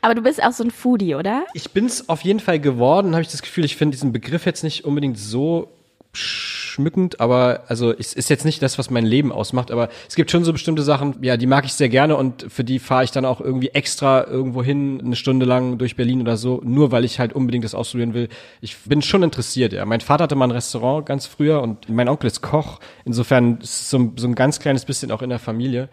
Aber 0.00 0.14
du 0.14 0.22
bist 0.22 0.42
auch 0.42 0.52
so 0.52 0.64
ein 0.64 0.70
Foodie, 0.70 1.14
oder? 1.14 1.44
Ich 1.54 1.70
bin's 1.70 2.08
auf 2.08 2.22
jeden 2.22 2.40
Fall 2.40 2.60
geworden, 2.60 3.12
habe 3.12 3.22
ich 3.22 3.28
das 3.28 3.42
Gefühl. 3.42 3.64
Ich 3.64 3.76
finde 3.76 3.96
diesen 3.96 4.12
Begriff 4.12 4.46
jetzt 4.46 4.62
nicht 4.64 4.84
unbedingt 4.84 5.18
so 5.18 5.68
schmückend, 6.12 7.20
aber 7.20 7.64
also 7.68 7.92
es 7.92 8.12
ist 8.12 8.30
jetzt 8.30 8.44
nicht 8.44 8.62
das, 8.62 8.78
was 8.78 8.90
mein 8.90 9.04
Leben 9.04 9.32
ausmacht, 9.32 9.70
aber 9.70 9.88
es 10.08 10.14
gibt 10.14 10.30
schon 10.30 10.44
so 10.44 10.52
bestimmte 10.52 10.82
Sachen, 10.82 11.16
ja, 11.22 11.36
die 11.36 11.46
mag 11.46 11.64
ich 11.64 11.74
sehr 11.74 11.88
gerne 11.88 12.16
und 12.16 12.46
für 12.48 12.64
die 12.64 12.78
fahre 12.78 13.04
ich 13.04 13.10
dann 13.10 13.24
auch 13.24 13.40
irgendwie 13.40 13.68
extra 13.68 14.26
irgendwo 14.26 14.62
hin, 14.62 15.00
eine 15.04 15.16
Stunde 15.16 15.44
lang 15.44 15.78
durch 15.78 15.96
Berlin 15.96 16.20
oder 16.20 16.36
so, 16.36 16.60
nur 16.64 16.92
weil 16.92 17.04
ich 17.04 17.18
halt 17.18 17.32
unbedingt 17.32 17.64
das 17.64 17.74
ausprobieren 17.74 18.14
will. 18.14 18.28
Ich 18.60 18.76
bin 18.84 19.02
schon 19.02 19.22
interessiert, 19.22 19.72
ja. 19.72 19.84
Mein 19.84 20.00
Vater 20.00 20.24
hatte 20.24 20.36
mal 20.36 20.46
ein 20.46 20.52
Restaurant 20.52 21.06
ganz 21.06 21.26
früher 21.26 21.62
und 21.62 21.88
mein 21.88 22.08
Onkel 22.08 22.28
ist 22.28 22.42
Koch, 22.42 22.80
insofern 23.04 23.58
ist 23.58 23.80
es 23.80 23.90
so, 23.90 24.12
so 24.16 24.26
ein 24.26 24.34
ganz 24.34 24.60
kleines 24.60 24.84
bisschen 24.84 25.10
auch 25.10 25.22
in 25.22 25.30
der 25.30 25.38
Familie. 25.38 25.88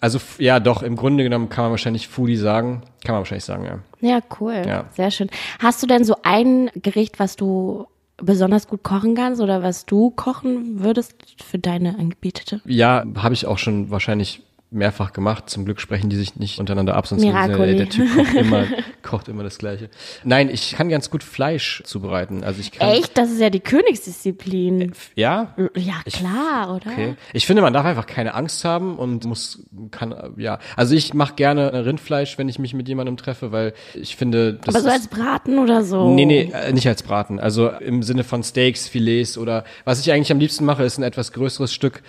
Also 0.00 0.18
ja, 0.38 0.60
doch, 0.60 0.82
im 0.82 0.96
Grunde 0.96 1.24
genommen 1.24 1.48
kann 1.48 1.64
man 1.64 1.70
wahrscheinlich 1.70 2.08
Foodie 2.08 2.36
sagen. 2.36 2.82
Kann 3.04 3.14
man 3.14 3.20
wahrscheinlich 3.20 3.44
sagen, 3.44 3.64
ja. 3.64 3.78
Ja, 4.06 4.20
cool. 4.38 4.62
Ja. 4.66 4.84
Sehr 4.92 5.10
schön. 5.10 5.30
Hast 5.60 5.82
du 5.82 5.86
denn 5.86 6.04
so 6.04 6.16
ein 6.22 6.70
Gericht, 6.74 7.18
was 7.18 7.36
du 7.36 7.86
besonders 8.16 8.68
gut 8.68 8.82
kochen 8.82 9.14
kannst 9.14 9.40
oder 9.40 9.62
was 9.62 9.86
du 9.86 10.10
kochen 10.10 10.80
würdest 10.80 11.14
für 11.42 11.58
deine 11.58 11.98
Angebetete? 11.98 12.60
Ja, 12.64 13.04
habe 13.16 13.34
ich 13.34 13.46
auch 13.46 13.58
schon 13.58 13.90
wahrscheinlich 13.90 14.42
mehrfach 14.70 15.12
gemacht. 15.12 15.48
Zum 15.48 15.64
Glück 15.64 15.80
sprechen 15.80 16.10
die 16.10 16.16
sich 16.16 16.34
nicht 16.36 16.58
untereinander 16.58 16.96
ab, 16.96 17.06
sonst 17.06 17.22
Miracoli. 17.22 17.76
der, 17.76 17.86
der 17.86 17.88
Typ 17.90 18.08
kocht 18.16 18.34
immer, 18.34 18.64
kocht 19.02 19.28
immer 19.28 19.42
das 19.44 19.58
Gleiche. 19.58 19.88
Nein, 20.24 20.50
ich 20.50 20.72
kann 20.72 20.88
ganz 20.88 21.10
gut 21.10 21.22
Fleisch 21.22 21.82
zubereiten. 21.84 22.42
Also 22.42 22.60
ich 22.60 22.72
kann, 22.72 22.88
Echt? 22.88 23.16
Das 23.16 23.30
ist 23.30 23.40
ja 23.40 23.50
die 23.50 23.60
Königsdisziplin. 23.60 24.92
Ja? 25.14 25.54
Ja, 25.76 25.94
klar, 26.10 26.74
oder? 26.74 26.90
Okay. 26.90 27.14
Ich 27.32 27.46
finde, 27.46 27.62
man 27.62 27.72
darf 27.72 27.84
einfach 27.86 28.06
keine 28.06 28.34
Angst 28.34 28.64
haben 28.64 28.96
und 28.96 29.24
muss, 29.24 29.64
kann, 29.90 30.34
ja. 30.38 30.58
Also 30.76 30.94
ich 30.94 31.14
mache 31.14 31.34
gerne 31.34 31.84
Rindfleisch, 31.86 32.36
wenn 32.38 32.48
ich 32.48 32.58
mich 32.58 32.74
mit 32.74 32.88
jemandem 32.88 33.16
treffe, 33.16 33.52
weil 33.52 33.74
ich 33.94 34.16
finde, 34.16 34.54
das 34.54 34.74
Aber 34.74 34.82
so 34.82 34.88
ist- 34.88 34.94
als 34.94 35.08
Braten 35.08 35.58
oder 35.58 35.84
so? 35.84 36.12
Nee, 36.12 36.24
nee, 36.26 36.50
äh, 36.52 36.72
nicht 36.72 36.88
als 36.88 37.02
Braten. 37.02 37.38
Also 37.38 37.68
im 37.70 38.02
Sinne 38.02 38.24
von 38.24 38.42
Steaks, 38.42 38.88
Filets 38.88 39.38
oder 39.38 39.64
was 39.84 40.00
ich 40.00 40.10
eigentlich 40.12 40.32
am 40.32 40.40
liebsten 40.40 40.64
mache, 40.64 40.82
ist 40.84 40.98
ein 40.98 41.04
etwas 41.04 41.32
größeres 41.32 41.72
Stück 41.72 42.02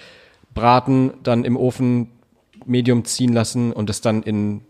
braten, 0.53 1.13
dann 1.23 1.43
im 1.43 1.57
Ofen 1.57 2.09
medium 2.65 3.05
ziehen 3.05 3.33
lassen 3.33 3.71
und 3.73 3.89
es 3.89 4.01
dann 4.01 4.23
in 4.23 4.61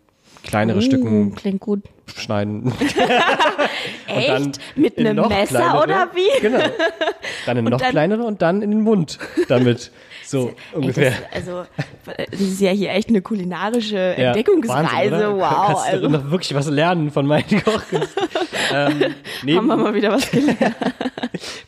kleinere 0.44 0.78
Uh, 0.78 0.82
Stücken 0.82 1.36
Klingt 1.36 1.60
gut. 1.62 1.82
schneiden. 2.16 2.72
Echt? 4.08 4.30
dann 4.30 4.52
Mit 4.76 4.94
in 4.96 5.08
einem 5.08 5.28
Messer 5.28 5.58
kleinere. 5.60 5.84
oder 5.84 6.10
wie? 6.14 6.42
Genau. 6.42 6.60
Dann 7.46 7.58
in 7.58 7.66
noch 7.66 7.80
dann- 7.82 7.92
kleinere 7.92 8.24
und 8.24 8.42
dann 8.42 8.62
in 8.62 8.72
den 8.72 8.82
Mund 8.82 9.18
damit. 9.48 9.92
So 10.26 10.50
Ey, 10.50 10.56
ungefähr. 10.80 11.12
das, 11.12 11.44
also, 11.48 11.66
das 12.32 12.40
ist 12.42 12.60
ja 12.62 12.72
hier 12.72 12.92
echt 12.92 13.10
eine 13.10 13.22
kulinarische 13.22 13.96
Ja, 14.18 14.32
Entdeckungsreise. 14.34 15.16
Oder? 15.16 15.36
wow. 15.38 15.66
Kannst 15.68 15.88
du 15.88 15.92
Also, 15.92 16.10
noch 16.10 16.32
wirklich 16.32 16.56
was 16.56 16.68
lernen 16.68 17.12
von 17.12 17.26
meinen 17.28 17.44
Kochkünsten. 17.64 18.24
ähm, 18.74 19.04
neben, 19.44 19.58
haben 19.60 19.68
wir 19.68 19.78
mal 19.78 19.94
wieder 19.94 20.12
was 20.12 20.30
gelernt. 20.32 20.58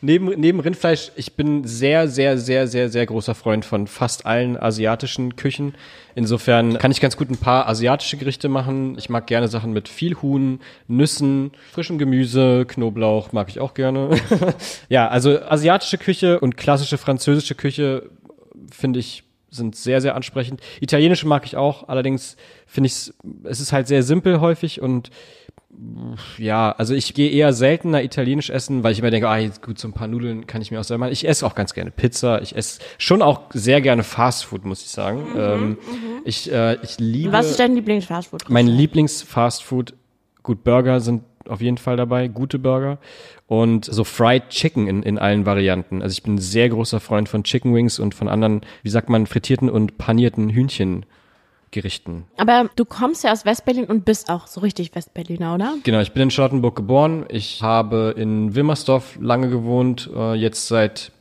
Neben, 0.00 0.28
neben 0.40 0.60
Rindfleisch, 0.60 1.10
ich 1.16 1.34
bin 1.34 1.64
sehr, 1.64 2.08
sehr, 2.08 2.38
sehr, 2.38 2.66
sehr, 2.68 2.88
sehr 2.88 3.04
großer 3.04 3.34
Freund 3.34 3.64
von 3.66 3.86
fast 3.86 4.24
allen 4.24 4.56
asiatischen 4.56 5.36
Küchen. 5.36 5.74
Insofern 6.14 6.78
kann 6.78 6.90
ich 6.90 7.00
ganz 7.00 7.16
gut 7.16 7.28
ein 7.30 7.36
paar 7.36 7.68
asiatische 7.68 8.16
Gerichte 8.16 8.48
machen. 8.48 8.96
Ich 8.98 9.10
mag 9.10 9.26
gerne 9.26 9.48
Sachen 9.48 9.72
mit 9.72 9.88
viel 9.88 10.16
Huhn, 10.22 10.60
Nüssen, 10.86 11.52
frischem 11.72 11.98
Gemüse, 11.98 12.64
Knoblauch 12.66 13.32
mag 13.32 13.48
ich 13.50 13.60
auch 13.60 13.74
gerne. 13.74 14.10
ja, 14.88 15.08
also 15.08 15.38
asiatische 15.42 15.98
Küche 15.98 16.40
und 16.40 16.56
klassische 16.56 16.96
französische 16.96 17.54
Küche 17.54 18.08
finde 18.70 19.00
ich 19.00 19.24
sind 19.50 19.76
sehr, 19.76 20.00
sehr 20.00 20.14
ansprechend. 20.14 20.60
Italienische 20.80 21.26
mag 21.26 21.46
ich 21.46 21.56
auch, 21.56 21.88
allerdings 21.88 22.36
finde 22.66 22.88
ich 22.88 22.92
es, 22.92 23.14
es 23.44 23.60
ist 23.60 23.72
halt 23.72 23.88
sehr 23.88 24.02
simpel 24.02 24.40
häufig 24.40 24.82
und 24.82 25.10
ja, 26.38 26.72
also 26.72 26.94
ich 26.94 27.14
gehe 27.14 27.30
eher 27.30 27.52
seltener 27.52 28.02
italienisch 28.02 28.50
essen, 28.50 28.82
weil 28.82 28.92
ich 28.92 28.98
immer 28.98 29.10
denke, 29.10 29.28
ah, 29.28 29.38
jetzt 29.38 29.62
gut, 29.62 29.78
so 29.78 29.86
ein 29.86 29.92
paar 29.92 30.08
Nudeln 30.08 30.46
kann 30.46 30.60
ich 30.60 30.70
mir 30.70 30.80
auch 30.80 30.84
selber 30.84 31.04
machen. 31.04 31.12
Ich 31.12 31.28
esse 31.28 31.46
auch 31.46 31.54
ganz 31.54 31.72
gerne 31.72 31.90
Pizza. 31.90 32.42
Ich 32.42 32.56
esse 32.56 32.80
schon 32.96 33.22
auch 33.22 33.42
sehr 33.52 33.80
gerne 33.80 34.02
Fastfood, 34.02 34.64
muss 34.64 34.82
ich 34.82 34.88
sagen. 34.88 35.26
ähm, 35.36 35.78
ich, 36.24 36.50
äh, 36.50 36.78
ich 36.82 36.98
liebe. 36.98 37.32
Was 37.32 37.50
ist 37.50 37.60
dein 37.60 37.74
Lieblingsfastfood? 37.74 38.48
Mein 38.48 38.66
Lieblings-Fastfood, 38.66 39.94
gut, 40.42 40.64
Burger 40.64 41.00
sind 41.00 41.22
auf 41.48 41.60
jeden 41.60 41.78
Fall 41.78 41.96
dabei, 41.96 42.28
gute 42.28 42.58
Burger. 42.58 42.98
Und 43.46 43.84
so 43.84 44.04
Fried 44.04 44.50
Chicken 44.50 44.86
in, 44.86 45.02
in 45.02 45.18
allen 45.18 45.46
Varianten. 45.46 46.02
Also 46.02 46.12
ich 46.12 46.22
bin 46.22 46.34
ein 46.34 46.38
sehr 46.38 46.68
großer 46.68 47.00
Freund 47.00 47.28
von 47.28 47.44
Chicken 47.44 47.74
Wings 47.74 47.98
und 47.98 48.14
von 48.14 48.28
anderen, 48.28 48.60
wie 48.82 48.90
sagt 48.90 49.08
man, 49.08 49.26
frittierten 49.26 49.70
und 49.70 49.96
panierten 49.96 50.50
Hühnchengerichten. 50.50 52.24
Aber 52.36 52.68
du 52.76 52.84
kommst 52.84 53.24
ja 53.24 53.32
aus 53.32 53.44
Westberlin 53.44 53.84
und 53.84 54.04
bist 54.04 54.28
auch 54.30 54.46
so 54.46 54.60
richtig 54.60 54.94
Westberliner, 54.94 55.54
oder? 55.54 55.74
Genau, 55.82 56.00
ich 56.00 56.12
bin 56.12 56.24
in 56.24 56.30
Charlottenburg 56.30 56.76
geboren. 56.76 57.24
Ich 57.28 57.62
habe 57.62 58.14
in 58.16 58.54
Wilmersdorf 58.54 59.16
lange 59.20 59.48
gewohnt, 59.48 60.10
äh, 60.14 60.34
jetzt 60.34 60.68
seit, 60.68 61.12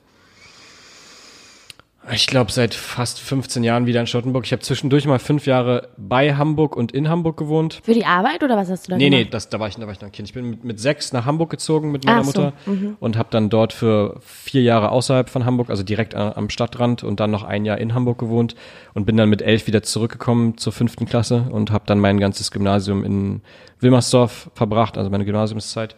ich 2.14 2.28
glaube, 2.28 2.52
seit 2.52 2.74
fast 2.74 3.20
15 3.20 3.64
Jahren 3.64 3.86
wieder 3.86 4.00
in 4.00 4.08
Charlottenburg. 4.08 4.46
Ich 4.46 4.52
habe 4.52 4.62
zwischendurch 4.62 5.06
mal 5.06 5.20
fünf 5.20 5.46
Jahre 5.46 5.90
bei 5.98 6.36
Hamburg 6.36 6.76
und 6.76 6.92
in 6.92 7.10
Hamburg 7.10 7.38
gewohnt. 7.38 7.80
Für 7.84 7.94
die 7.94 8.06
Arbeit 8.06 8.44
oder 8.44 8.56
was 8.56 8.70
hast 8.70 8.88
du 8.88 8.92
da 8.92 8.98
Nee, 8.98 9.10
nee, 9.10 9.18
gemacht? 9.20 9.34
das, 9.34 9.50
da, 9.50 9.60
war 9.60 9.68
ich, 9.68 9.76
da 9.76 9.82
war 9.86 9.92
ich 9.92 10.00
noch 10.00 10.08
ein 10.08 10.12
Kind. 10.12 10.28
Ich 10.28 10.34
bin 10.34 10.50
mit, 10.50 10.64
mit 10.64 10.80
sechs 10.80 11.12
nach 11.12 11.26
Hamburg 11.26 11.50
gezogen 11.50 11.92
mit 11.92 12.06
meiner 12.06 12.20
Ach 12.22 12.24
so, 12.24 12.42
Mutter 12.42 12.54
und 13.00 13.18
habe 13.18 13.30
dann 13.32 13.50
dort 13.50 13.74
für 13.74 14.20
vier 14.22 14.62
Jahre 14.64 14.92
außerhalb 14.92 15.30
von 15.30 15.46
Hamburg, 15.46 15.70
also 15.70 15.84
direkt 15.84 16.16
a- 16.16 16.32
am 16.34 16.50
Stadtrand 16.50 17.04
und 17.04 17.20
dann 17.20 17.32
noch 17.32 17.44
ein 17.44 17.66
Jahr 17.66 17.78
in 17.78 17.94
Hamburg 17.94 18.18
gewohnt 18.20 18.56
und 18.94 19.06
bin 19.06 19.18
dann 19.18 19.30
mit 19.30 19.42
elf 19.42 19.68
wieder 19.68 19.84
zurückgekommen 19.84 20.58
zur 20.58 20.74
fünften 20.74 21.06
Klasse 21.06 21.48
und 21.52 21.72
habe 21.72 21.84
dann 21.88 22.00
mein 22.00 22.20
ganzes 22.20 22.52
Gymnasium 22.52 23.04
in 23.04 23.42
Wilmersdorf 23.80 24.50
verbracht, 24.56 24.98
also 24.98 25.10
meine 25.10 25.26
Gymnasiumszeit. 25.26 25.96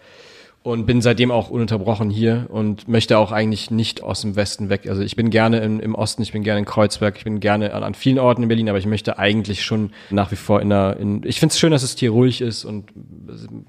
Und 0.62 0.86
bin 0.86 1.02
seitdem 1.02 1.32
auch 1.32 1.50
ununterbrochen 1.50 2.10
hier 2.10 2.48
und 2.50 2.90
möchte 2.90 3.18
auch 3.18 3.32
eigentlich 3.32 3.72
nicht 3.72 4.04
aus 4.04 4.22
dem 4.22 4.36
Westen 4.36 4.70
weg. 4.70 4.90
Also 4.90 5.02
ich 5.02 5.16
bin 5.16 5.30
gerne 5.30 5.60
im, 5.60 5.80
im 5.80 5.96
Osten, 5.96 6.22
ich 6.22 6.34
bin 6.34 6.44
gerne 6.44 6.60
in 6.60 6.66
Kreuzberg, 6.66 7.16
ich 7.18 7.24
bin 7.24 7.40
gerne 7.40 7.74
an, 7.74 7.82
an 7.82 7.94
vielen 7.94 8.20
Orten 8.20 8.44
in 8.44 8.50
Berlin, 8.50 8.68
aber 8.68 8.78
ich 8.78 8.86
möchte 8.86 9.18
eigentlich 9.18 9.64
schon 9.64 9.92
nach 10.10 10.32
wie 10.32 10.36
vor 10.36 10.62
in 10.62 10.72
einer, 10.72 10.98
in, 10.98 11.24
ich 11.24 11.40
finde 11.40 11.54
es 11.54 11.60
schön, 11.60 11.72
dass 11.72 11.84
es 11.84 11.98
hier 11.98 12.12
ruhig 12.12 12.42
ist 12.42 12.66
und 12.66 12.92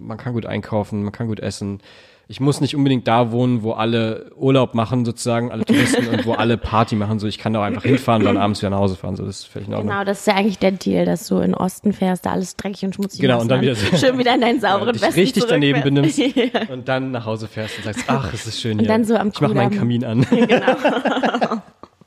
man 0.00 0.18
kann 0.18 0.32
gut 0.32 0.46
einkaufen, 0.46 1.04
man 1.04 1.12
kann 1.12 1.28
gut 1.28 1.38
essen. 1.38 1.80
Ich 2.30 2.38
muss 2.38 2.60
nicht 2.60 2.76
unbedingt 2.76 3.08
da 3.08 3.32
wohnen, 3.32 3.64
wo 3.64 3.72
alle 3.72 4.30
Urlaub 4.36 4.74
machen, 4.74 5.04
sozusagen, 5.04 5.50
alle 5.50 5.64
Touristen 5.64 6.06
und 6.06 6.24
wo 6.26 6.34
alle 6.34 6.56
Party 6.58 6.94
machen. 6.94 7.18
So, 7.18 7.26
ich 7.26 7.38
kann 7.38 7.52
da 7.54 7.58
auch 7.58 7.64
einfach 7.64 7.82
hinfahren 7.82 8.22
und 8.22 8.26
dann 8.26 8.36
abends 8.36 8.62
wieder 8.62 8.70
nach 8.70 8.78
Hause 8.78 8.94
fahren. 8.94 9.16
So, 9.16 9.24
das 9.26 9.40
ist 9.40 9.48
völlig 9.48 9.66
in 9.66 9.74
Ordnung. 9.74 9.90
Genau, 9.90 10.04
das 10.04 10.20
ist 10.20 10.26
ja 10.28 10.36
eigentlich 10.36 10.60
der 10.60 10.70
Deal, 10.70 11.04
dass 11.04 11.26
du 11.26 11.38
in 11.38 11.50
den 11.50 11.54
Osten 11.54 11.92
fährst, 11.92 12.26
da 12.26 12.30
alles 12.30 12.54
dreckig 12.54 12.84
und 12.84 12.94
schmutzig 12.94 13.20
Genau, 13.20 13.40
und 13.40 13.48
dann 13.48 13.60
wieder 13.62 13.74
so. 13.74 13.96
schön 13.96 14.16
wieder 14.16 14.32
in 14.36 14.42
deinen 14.42 14.60
sauberen 14.60 14.92
dich 14.92 15.02
Westen 15.02 15.18
richtig 15.18 15.44
daneben 15.48 15.82
benimmst. 15.82 16.18
Ja. 16.36 16.68
und 16.72 16.86
dann 16.88 17.10
nach 17.10 17.26
Hause 17.26 17.48
fährst 17.48 17.78
und 17.78 17.84
sagst, 17.84 18.04
ach, 18.06 18.32
es 18.32 18.46
ist 18.46 18.60
schön 18.60 18.78
hier. 18.78 18.86
dann 18.86 19.04
so 19.04 19.16
am 19.16 19.30
ich 19.34 19.40
mach 19.40 19.52
meinen. 19.52 19.76
Kamin 19.76 20.04
an. 20.04 20.24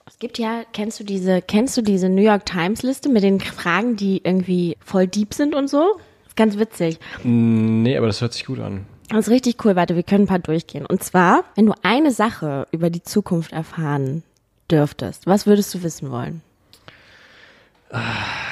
Es 0.08 0.20
gibt 0.20 0.38
ja, 0.38 0.62
kennst 0.72 1.02
du 1.02 1.04
diese, 1.04 1.42
kennst 1.42 1.76
du 1.76 1.82
diese 1.82 2.08
New 2.08 2.22
York 2.22 2.46
Times 2.46 2.82
Liste 2.84 3.10
mit 3.10 3.24
den 3.24 3.42
Fragen, 3.42 3.98
die 3.98 4.22
irgendwie 4.24 4.78
voll 4.80 5.08
deep 5.08 5.34
sind 5.34 5.54
und 5.54 5.70
so? 5.70 5.98
ist 6.28 6.38
ganz 6.38 6.58
witzig. 6.58 6.98
nee, 7.24 7.98
aber 7.98 8.08
das 8.08 8.22
hört 8.22 8.32
sich 8.32 8.46
gut 8.46 8.60
an. 8.60 8.86
Das 9.14 9.28
ist 9.28 9.32
richtig 9.32 9.64
cool. 9.64 9.76
Warte, 9.76 9.96
wir 9.96 10.02
können 10.02 10.24
ein 10.24 10.28
paar 10.28 10.40
durchgehen. 10.40 10.88
Und 10.88 11.04
zwar, 11.04 11.44
wenn 11.54 11.68
du 11.68 11.74
eine 11.84 12.12
Sache 12.12 12.68
über 12.72 12.90
die 12.90 13.04
Zukunft 13.04 13.52
erfahren 13.52 14.24
dürftest, 14.72 15.28
was 15.28 15.46
würdest 15.46 15.72
du 15.76 15.84
wissen 15.84 16.10
wollen? 16.10 16.42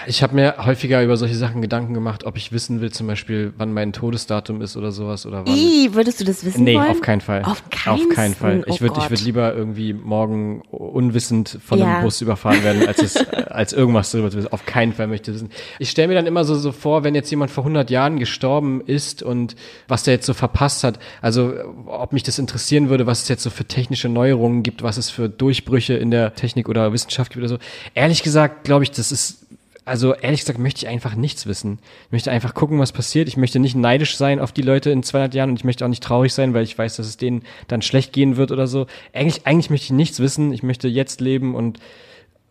Ich 0.07 0.23
habe 0.23 0.35
mir 0.35 0.55
häufiger 0.65 1.03
über 1.03 1.15
solche 1.17 1.35
Sachen 1.35 1.61
Gedanken 1.61 1.93
gemacht, 1.93 2.23
ob 2.25 2.37
ich 2.37 2.51
wissen 2.51 2.81
will, 2.81 2.91
zum 2.91 3.07
Beispiel, 3.07 3.53
wann 3.57 3.73
mein 3.73 3.93
Todesdatum 3.93 4.61
ist 4.61 4.75
oder 4.77 4.91
sowas 4.91 5.25
oder 5.25 5.45
wann. 5.45 5.55
Ih, 5.55 5.89
würdest 5.93 6.19
du 6.19 6.25
das 6.25 6.43
wissen 6.43 6.63
Nee, 6.63 6.75
wollen? 6.75 6.89
auf 6.89 7.01
keinen 7.01 7.21
Fall. 7.21 7.43
Auf 7.43 7.63
keinen, 7.69 7.93
Auf 7.93 8.09
keinen 8.09 8.33
Fall. 8.35 8.63
Ich 8.67 8.75
oh 8.77 8.81
würde 8.81 8.95
ich 8.97 9.01
Gott. 9.03 9.09
würd 9.11 9.21
lieber 9.21 9.53
irgendwie 9.53 9.93
morgen 9.93 10.61
unwissend 10.71 11.57
von 11.63 11.79
Ja. 11.79 11.85
einem 11.85 12.03
Bus 12.03 12.21
überfahren 12.21 12.63
werden, 12.63 12.87
als 12.87 13.01
es, 13.01 13.15
äh, 13.15 13.45
als 13.49 13.73
irgendwas 13.73 14.11
darüber 14.11 14.31
zu 14.31 14.37
wissen. 14.37 14.51
Auf 14.51 14.65
keinen 14.65 14.93
Fall 14.93 15.07
möchte 15.07 15.31
ich 15.31 15.35
wissen. 15.35 15.49
Ich 15.79 15.89
stelle 15.89 16.07
mir 16.07 16.15
dann 16.15 16.25
immer 16.27 16.43
so, 16.45 16.55
so 16.55 16.71
vor, 16.71 17.03
wenn 17.03 17.15
jetzt 17.15 17.29
jemand 17.29 17.51
vor 17.51 17.63
100 17.63 17.89
Jahren 17.89 18.17
gestorben 18.19 18.81
ist 18.85 19.21
und 19.23 19.55
was 19.87 20.03
der 20.03 20.15
jetzt 20.15 20.25
so 20.25 20.33
verpasst 20.33 20.83
hat. 20.83 20.99
Also, 21.21 21.53
ob 21.85 22.13
mich 22.13 22.23
das 22.23 22.39
interessieren 22.39 22.89
würde, 22.89 23.05
was 23.05 23.23
es 23.23 23.27
jetzt 23.29 23.43
so 23.43 23.49
für 23.49 23.65
technische 23.65 24.09
Neuerungen 24.09 24.63
gibt, 24.63 24.83
was 24.83 24.97
es 24.97 25.09
für 25.09 25.29
Durchbrüche 25.29 25.93
in 25.93 26.11
der 26.11 26.33
Technik 26.35 26.69
oder 26.69 26.91
Wissenschaft 26.93 27.31
gibt 27.33 27.43
oder 27.43 27.49
so. 27.49 27.57
Ehrlich 27.93 28.23
gesagt, 28.23 28.63
glaube 28.63 28.83
ich, 28.83 28.91
das 28.91 29.11
ist 29.11 29.45
also 29.84 30.13
ehrlich 30.13 30.41
gesagt 30.41 30.60
möchte 30.60 30.86
ich 30.86 30.88
einfach 30.88 31.15
nichts 31.15 31.48
wissen. 31.48 31.80
Ich 32.06 32.12
möchte 32.12 32.32
einfach 32.32 32.54
gucken, 32.54 32.80
was 32.80 32.91
passiert. 32.91 33.28
Ich 33.28 33.38
möchte 33.38 33.60
nicht 33.60 33.76
neidisch 33.76 34.15
sein 34.15 34.39
auf 34.39 34.52
die 34.52 34.62
Leute 34.62 34.91
in 34.91 35.02
200 35.02 35.34
Jahren 35.34 35.50
und 35.50 35.56
ich 35.56 35.63
möchte 35.63 35.84
auch 35.84 35.89
nicht 35.89 36.04
traurig 36.04 36.34
sein, 36.34 36.54
weil 36.54 36.63
ich 36.63 36.78
weiß, 36.78 36.98
dass 36.98 37.08
es 37.08 37.17
denen 37.17 37.44
dann 37.67 37.82
schlecht 37.82 38.13
gehen 38.13 38.38
wird 38.38 38.52
oder 38.52 38.67
so. 38.67 38.86
Eigentlich, 39.13 39.48
eigentlich 39.48 39.70
möchte 39.70 39.86
ich 39.86 39.91
nichts 39.91 40.20
wissen. 40.20 40.54
Ich 40.54 40.62
möchte 40.62 40.88
jetzt 40.88 41.20
leben 41.20 41.56
und 41.56 41.80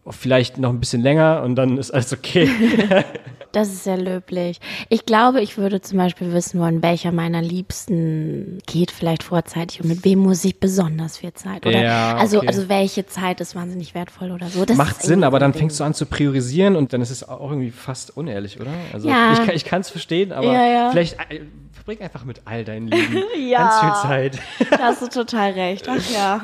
vielleicht 0.09 0.59
noch 0.59 0.71
ein 0.71 0.81
bisschen 0.81 1.03
länger 1.03 1.43
und 1.45 1.57
dann 1.57 1.79
ist 1.79 1.91
alles 1.91 2.13
okay. 2.13 2.49
Das 3.53 3.67
ist 3.67 3.83
sehr 3.83 3.97
löblich. 3.97 4.61
Ich 4.91 5.07
glaube, 5.07 5.41
ich 5.41 5.59
würde 5.59 5.81
zum 5.81 5.99
Beispiel 5.99 6.33
wissen 6.33 6.61
wollen, 6.61 6.85
welcher 6.85 7.11
meiner 7.11 7.43
Liebsten 7.43 8.59
geht 8.69 8.93
vielleicht 8.93 9.25
vorzeitig 9.25 9.81
und 9.83 9.89
mit 9.89 10.05
wem 10.05 10.21
muss 10.21 10.45
ich 10.45 10.61
besonders 10.61 11.19
viel 11.19 11.33
Zeit. 11.33 11.67
Oder 11.67 11.83
Ja, 11.83 12.17
also, 12.17 12.39
okay. 12.39 12.47
also 12.47 12.69
welche 12.69 13.07
Zeit 13.07 13.41
ist 13.41 13.57
wahnsinnig 13.57 13.93
wertvoll 13.97 14.31
oder 14.31 14.47
so. 14.47 14.65
Das 14.65 14.77
Macht 14.77 15.03
Sinn, 15.03 15.25
aber 15.25 15.41
dann 15.41 15.53
fängst 15.53 15.81
du 15.81 15.85
an 15.85 15.95
zu 15.95 16.07
priorisieren 16.07 16.77
und 16.77 16.93
dann 16.93 17.01
ist 17.03 17.11
es 17.11 17.29
auch 17.29 17.51
irgendwie 17.51 17.73
fast 17.73 18.17
unehrlich, 18.17 18.61
oder? 18.61 18.71
Also 18.93 19.09
Ja. 19.09 19.33
ich, 19.33 19.39
kann- 19.45 19.57
ich 19.57 19.65
kann 19.65 19.81
es 19.81 19.91
verstehen, 19.91 20.31
aber 20.31 20.47
Ja, 20.53 20.67
ja. 20.67 20.91
vielleicht 20.93 21.15
äh, 21.29 21.41
verbring 21.73 22.01
einfach 22.03 22.25
mit 22.25 22.43
all 22.45 22.65
deinen 22.65 22.87
Leben 22.87 23.19
Ja. 23.49 23.59
ganz 23.59 23.81
viel 23.81 24.09
Zeit. 24.09 24.35
Ding. 24.35 24.67
Da 24.71 24.79
hast 24.79 25.03
du 25.03 25.09
total 25.09 25.51
recht. 25.53 25.89
Ach 25.89 26.11
ja. 26.15 26.41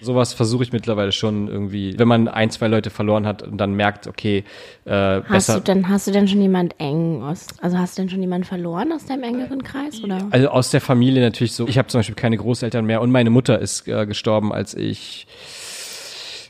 Sowas 0.00 0.32
versuche 0.32 0.62
ich 0.62 0.72
mittlerweile 0.72 1.12
schon 1.12 1.48
irgendwie, 1.48 1.98
wenn 1.98 2.08
man 2.08 2.26
ein, 2.28 2.48
zwei 2.50 2.68
Leute 2.72 2.90
verloren 2.90 3.26
hat 3.26 3.42
und 3.42 3.58
dann 3.58 3.74
merkt, 3.74 4.06
okay, 4.08 4.44
äh, 4.84 4.90
Hast 4.90 5.28
besser. 5.28 5.54
du 5.54 5.60
denn, 5.60 5.88
hast 5.88 6.06
du 6.08 6.10
denn 6.10 6.26
schon 6.26 6.40
jemand 6.40 6.74
eng 6.78 7.22
aus, 7.22 7.46
also 7.60 7.78
hast 7.78 7.96
du 7.96 8.02
denn 8.02 8.08
schon 8.10 8.20
jemanden 8.20 8.44
verloren 8.44 8.92
aus 8.92 9.06
deinem 9.06 9.22
engeren 9.22 9.62
Kreis 9.62 10.02
oder? 10.02 10.26
Also 10.30 10.48
aus 10.48 10.70
der 10.70 10.80
Familie 10.80 11.22
natürlich 11.22 11.52
so. 11.52 11.68
Ich 11.68 11.78
habe 11.78 11.88
zum 11.88 12.00
Beispiel 12.00 12.16
keine 12.16 12.36
Großeltern 12.36 12.84
mehr 12.84 13.00
und 13.00 13.10
meine 13.10 13.30
Mutter 13.30 13.58
ist 13.58 13.86
äh, 13.86 14.06
gestorben, 14.06 14.52
als 14.52 14.74
ich 14.74 15.26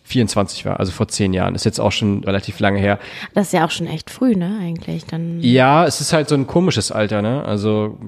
24 0.05 0.67
war, 0.67 0.79
also 0.79 0.93
vor 0.93 1.09
zehn 1.09 1.33
Jahren. 1.33 1.55
Ist 1.55 1.65
jetzt 1.65 1.81
auch 1.81 1.93
schon 1.93 2.23
relativ 2.25 2.61
lange 2.61 2.79
her. 2.79 2.99
Das 3.35 3.47
ist 3.47 3.53
ja 3.53 3.65
auch 3.65 3.71
schon 3.71 3.87
echt 3.87 4.11
früh, 4.11 4.35
ne, 4.37 4.59
eigentlich, 4.61 5.07
dann. 5.07 5.41
Ja, 5.41 5.87
es 5.87 6.01
ist 6.01 6.13
halt 6.13 6.29
so 6.29 6.35
ein 6.35 6.47
komisches 6.47 6.93
Alter, 6.93 7.23
ne? 7.23 7.45
Also 7.45 7.99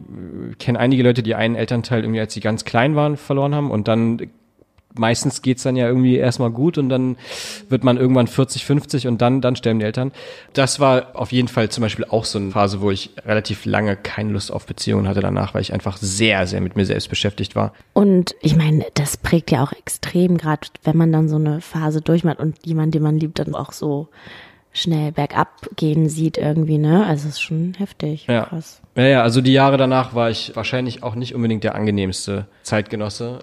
ich 0.50 0.58
kenne 0.58 0.78
einige 0.78 1.02
Leute, 1.02 1.22
die 1.22 1.34
einen 1.34 1.54
Elternteil 1.54 2.02
irgendwie, 2.02 2.20
als 2.20 2.34
sie 2.34 2.40
ganz 2.40 2.64
klein 2.64 2.94
waren, 2.94 3.16
verloren 3.16 3.54
haben 3.54 3.70
und 3.70 3.88
dann 3.88 4.18
meistens 4.94 5.42
geht's 5.42 5.62
dann 5.62 5.76
ja 5.76 5.86
irgendwie 5.86 6.16
erstmal 6.16 6.50
gut 6.50 6.78
und 6.78 6.88
dann 6.88 7.16
wird 7.68 7.84
man 7.84 7.96
irgendwann 7.96 8.26
40, 8.26 8.64
50 8.64 9.06
und 9.06 9.20
dann, 9.20 9.40
dann 9.40 9.56
sterben 9.56 9.78
die 9.80 9.84
Eltern. 9.84 10.12
Das 10.52 10.80
war 10.80 11.14
auf 11.14 11.32
jeden 11.32 11.48
Fall 11.48 11.68
zum 11.68 11.82
Beispiel 11.82 12.04
auch 12.04 12.24
so 12.24 12.38
eine 12.38 12.50
Phase, 12.50 12.80
wo 12.80 12.90
ich 12.90 13.10
relativ 13.24 13.64
lange 13.64 13.96
keine 13.96 14.32
Lust 14.32 14.52
auf 14.52 14.66
Beziehungen 14.66 15.08
hatte 15.08 15.20
danach, 15.20 15.54
weil 15.54 15.62
ich 15.62 15.72
einfach 15.72 15.96
sehr, 15.96 16.46
sehr 16.46 16.60
mit 16.60 16.76
mir 16.76 16.86
selbst 16.86 17.08
beschäftigt 17.08 17.56
war. 17.56 17.72
Und 17.92 18.34
ich 18.40 18.56
meine, 18.56 18.86
das 18.94 19.16
prägt 19.16 19.50
ja 19.50 19.62
auch 19.62 19.72
extrem, 19.72 20.38
gerade 20.38 20.68
wenn 20.82 20.96
man 20.96 21.12
dann 21.12 21.28
so 21.28 21.36
eine 21.36 21.60
Phase 21.60 22.00
durchmacht 22.00 22.38
und 22.38 22.64
jemand, 22.64 22.94
den 22.94 23.02
man 23.02 23.18
liebt, 23.18 23.38
dann 23.38 23.54
auch 23.54 23.72
so 23.72 24.08
schnell 24.74 25.12
bergab 25.12 25.70
gehen 25.76 26.08
sieht 26.08 26.36
irgendwie, 26.36 26.78
ne? 26.78 27.06
Also 27.06 27.28
es 27.28 27.34
ist 27.36 27.40
schon 27.40 27.74
heftig. 27.78 28.26
Ja. 28.26 28.46
Krass. 28.46 28.82
Ja, 28.96 29.06
ja, 29.06 29.22
also 29.22 29.40
die 29.40 29.52
Jahre 29.52 29.76
danach 29.76 30.14
war 30.14 30.30
ich 30.30 30.52
wahrscheinlich 30.54 31.02
auch 31.02 31.14
nicht 31.14 31.34
unbedingt 31.34 31.64
der 31.64 31.74
angenehmste 31.76 32.46
Zeitgenosse. 32.62 33.38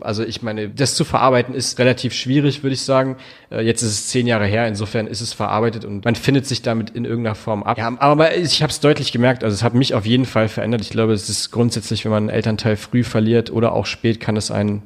Also 0.00 0.24
ich 0.24 0.42
meine, 0.42 0.68
das 0.68 0.94
zu 0.94 1.04
verarbeiten 1.04 1.54
ist 1.54 1.78
relativ 1.78 2.14
schwierig, 2.14 2.62
würde 2.62 2.74
ich 2.74 2.82
sagen. 2.82 3.16
Äh, 3.50 3.62
Jetzt 3.62 3.82
ist 3.82 3.90
es 3.90 4.08
zehn 4.08 4.26
Jahre 4.26 4.46
her, 4.46 4.66
insofern 4.68 5.08
ist 5.08 5.20
es 5.20 5.32
verarbeitet 5.32 5.84
und 5.84 6.04
man 6.04 6.14
findet 6.14 6.46
sich 6.46 6.62
damit 6.62 6.90
in 6.90 7.04
irgendeiner 7.04 7.34
Form 7.34 7.64
ab. 7.64 7.78
Ja, 7.78 7.92
aber 7.98 8.36
ich 8.36 8.62
habe 8.62 8.70
es 8.70 8.80
deutlich 8.80 9.12
gemerkt, 9.12 9.42
also 9.44 9.54
es 9.54 9.64
hat 9.64 9.74
mich 9.74 9.94
auf 9.94 10.06
jeden 10.06 10.26
Fall 10.26 10.48
verändert. 10.48 10.80
Ich 10.80 10.90
glaube, 10.90 11.12
es 11.12 11.28
ist 11.28 11.50
grundsätzlich, 11.50 12.04
wenn 12.04 12.12
man 12.12 12.24
einen 12.24 12.36
Elternteil 12.36 12.76
früh 12.76 13.02
verliert 13.02 13.50
oder 13.50 13.72
auch 13.72 13.86
spät, 13.86 14.20
kann 14.20 14.36
es 14.36 14.50
einen 14.52 14.82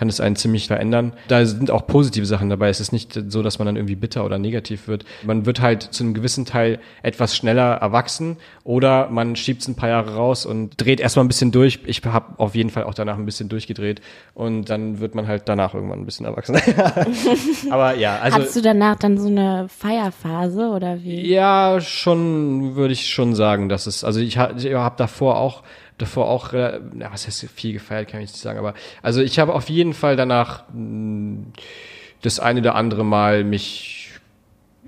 kann 0.00 0.08
es 0.08 0.18
einen 0.18 0.34
ziemlich 0.34 0.66
verändern. 0.66 1.12
Da 1.28 1.44
sind 1.44 1.70
auch 1.70 1.86
positive 1.86 2.24
Sachen 2.24 2.48
dabei. 2.48 2.70
Es 2.70 2.80
ist 2.80 2.90
nicht 2.90 3.20
so, 3.28 3.42
dass 3.42 3.58
man 3.58 3.66
dann 3.66 3.76
irgendwie 3.76 3.96
bitter 3.96 4.24
oder 4.24 4.38
negativ 4.38 4.88
wird. 4.88 5.04
Man 5.24 5.44
wird 5.44 5.60
halt 5.60 5.82
zu 5.82 6.02
einem 6.02 6.14
gewissen 6.14 6.46
Teil 6.46 6.78
etwas 7.02 7.36
schneller 7.36 7.74
erwachsen 7.74 8.38
oder 8.64 9.10
man 9.10 9.36
schiebt 9.36 9.60
es 9.60 9.68
ein 9.68 9.74
paar 9.74 9.90
Jahre 9.90 10.14
raus 10.14 10.46
und 10.46 10.80
dreht 10.80 11.00
erstmal 11.00 11.26
ein 11.26 11.28
bisschen 11.28 11.52
durch. 11.52 11.80
Ich 11.84 12.02
habe 12.02 12.38
auf 12.38 12.54
jeden 12.54 12.70
Fall 12.70 12.84
auch 12.84 12.94
danach 12.94 13.18
ein 13.18 13.26
bisschen 13.26 13.50
durchgedreht 13.50 14.00
und 14.32 14.70
dann 14.70 15.00
wird 15.00 15.14
man 15.14 15.28
halt 15.28 15.42
danach 15.44 15.74
irgendwann 15.74 16.00
ein 16.00 16.06
bisschen 16.06 16.24
erwachsen. 16.24 16.56
Aber 17.70 17.94
ja, 17.94 18.20
also 18.20 18.38
Hattest 18.38 18.56
du 18.56 18.62
danach 18.62 18.96
dann 18.96 19.18
so 19.18 19.28
eine 19.28 19.66
Feierphase 19.68 20.68
oder 20.68 21.02
wie? 21.02 21.30
ja, 21.30 21.78
schon 21.82 22.74
würde 22.74 22.94
ich 22.94 23.12
schon 23.12 23.34
sagen, 23.34 23.68
dass 23.68 23.86
es, 23.86 24.02
also 24.02 24.18
ich, 24.18 24.38
ich 24.38 24.38
habe 24.74 24.94
davor 24.96 25.36
auch, 25.36 25.62
davor 26.00 26.28
auch, 26.28 26.52
äh, 26.52 26.80
na, 26.94 27.12
was 27.12 27.26
heißt 27.26 27.46
viel 27.54 27.72
gefeiert, 27.72 28.08
kann 28.08 28.20
ich 28.20 28.30
nicht 28.30 28.40
sagen, 28.40 28.58
aber 28.58 28.74
also 29.02 29.20
ich 29.20 29.38
habe 29.38 29.54
auf 29.54 29.68
jeden 29.68 29.94
Fall 29.94 30.16
danach 30.16 30.64
mh, 30.72 31.44
das 32.22 32.40
eine 32.40 32.60
oder 32.60 32.74
andere 32.74 33.04
Mal 33.04 33.44
mich 33.44 34.00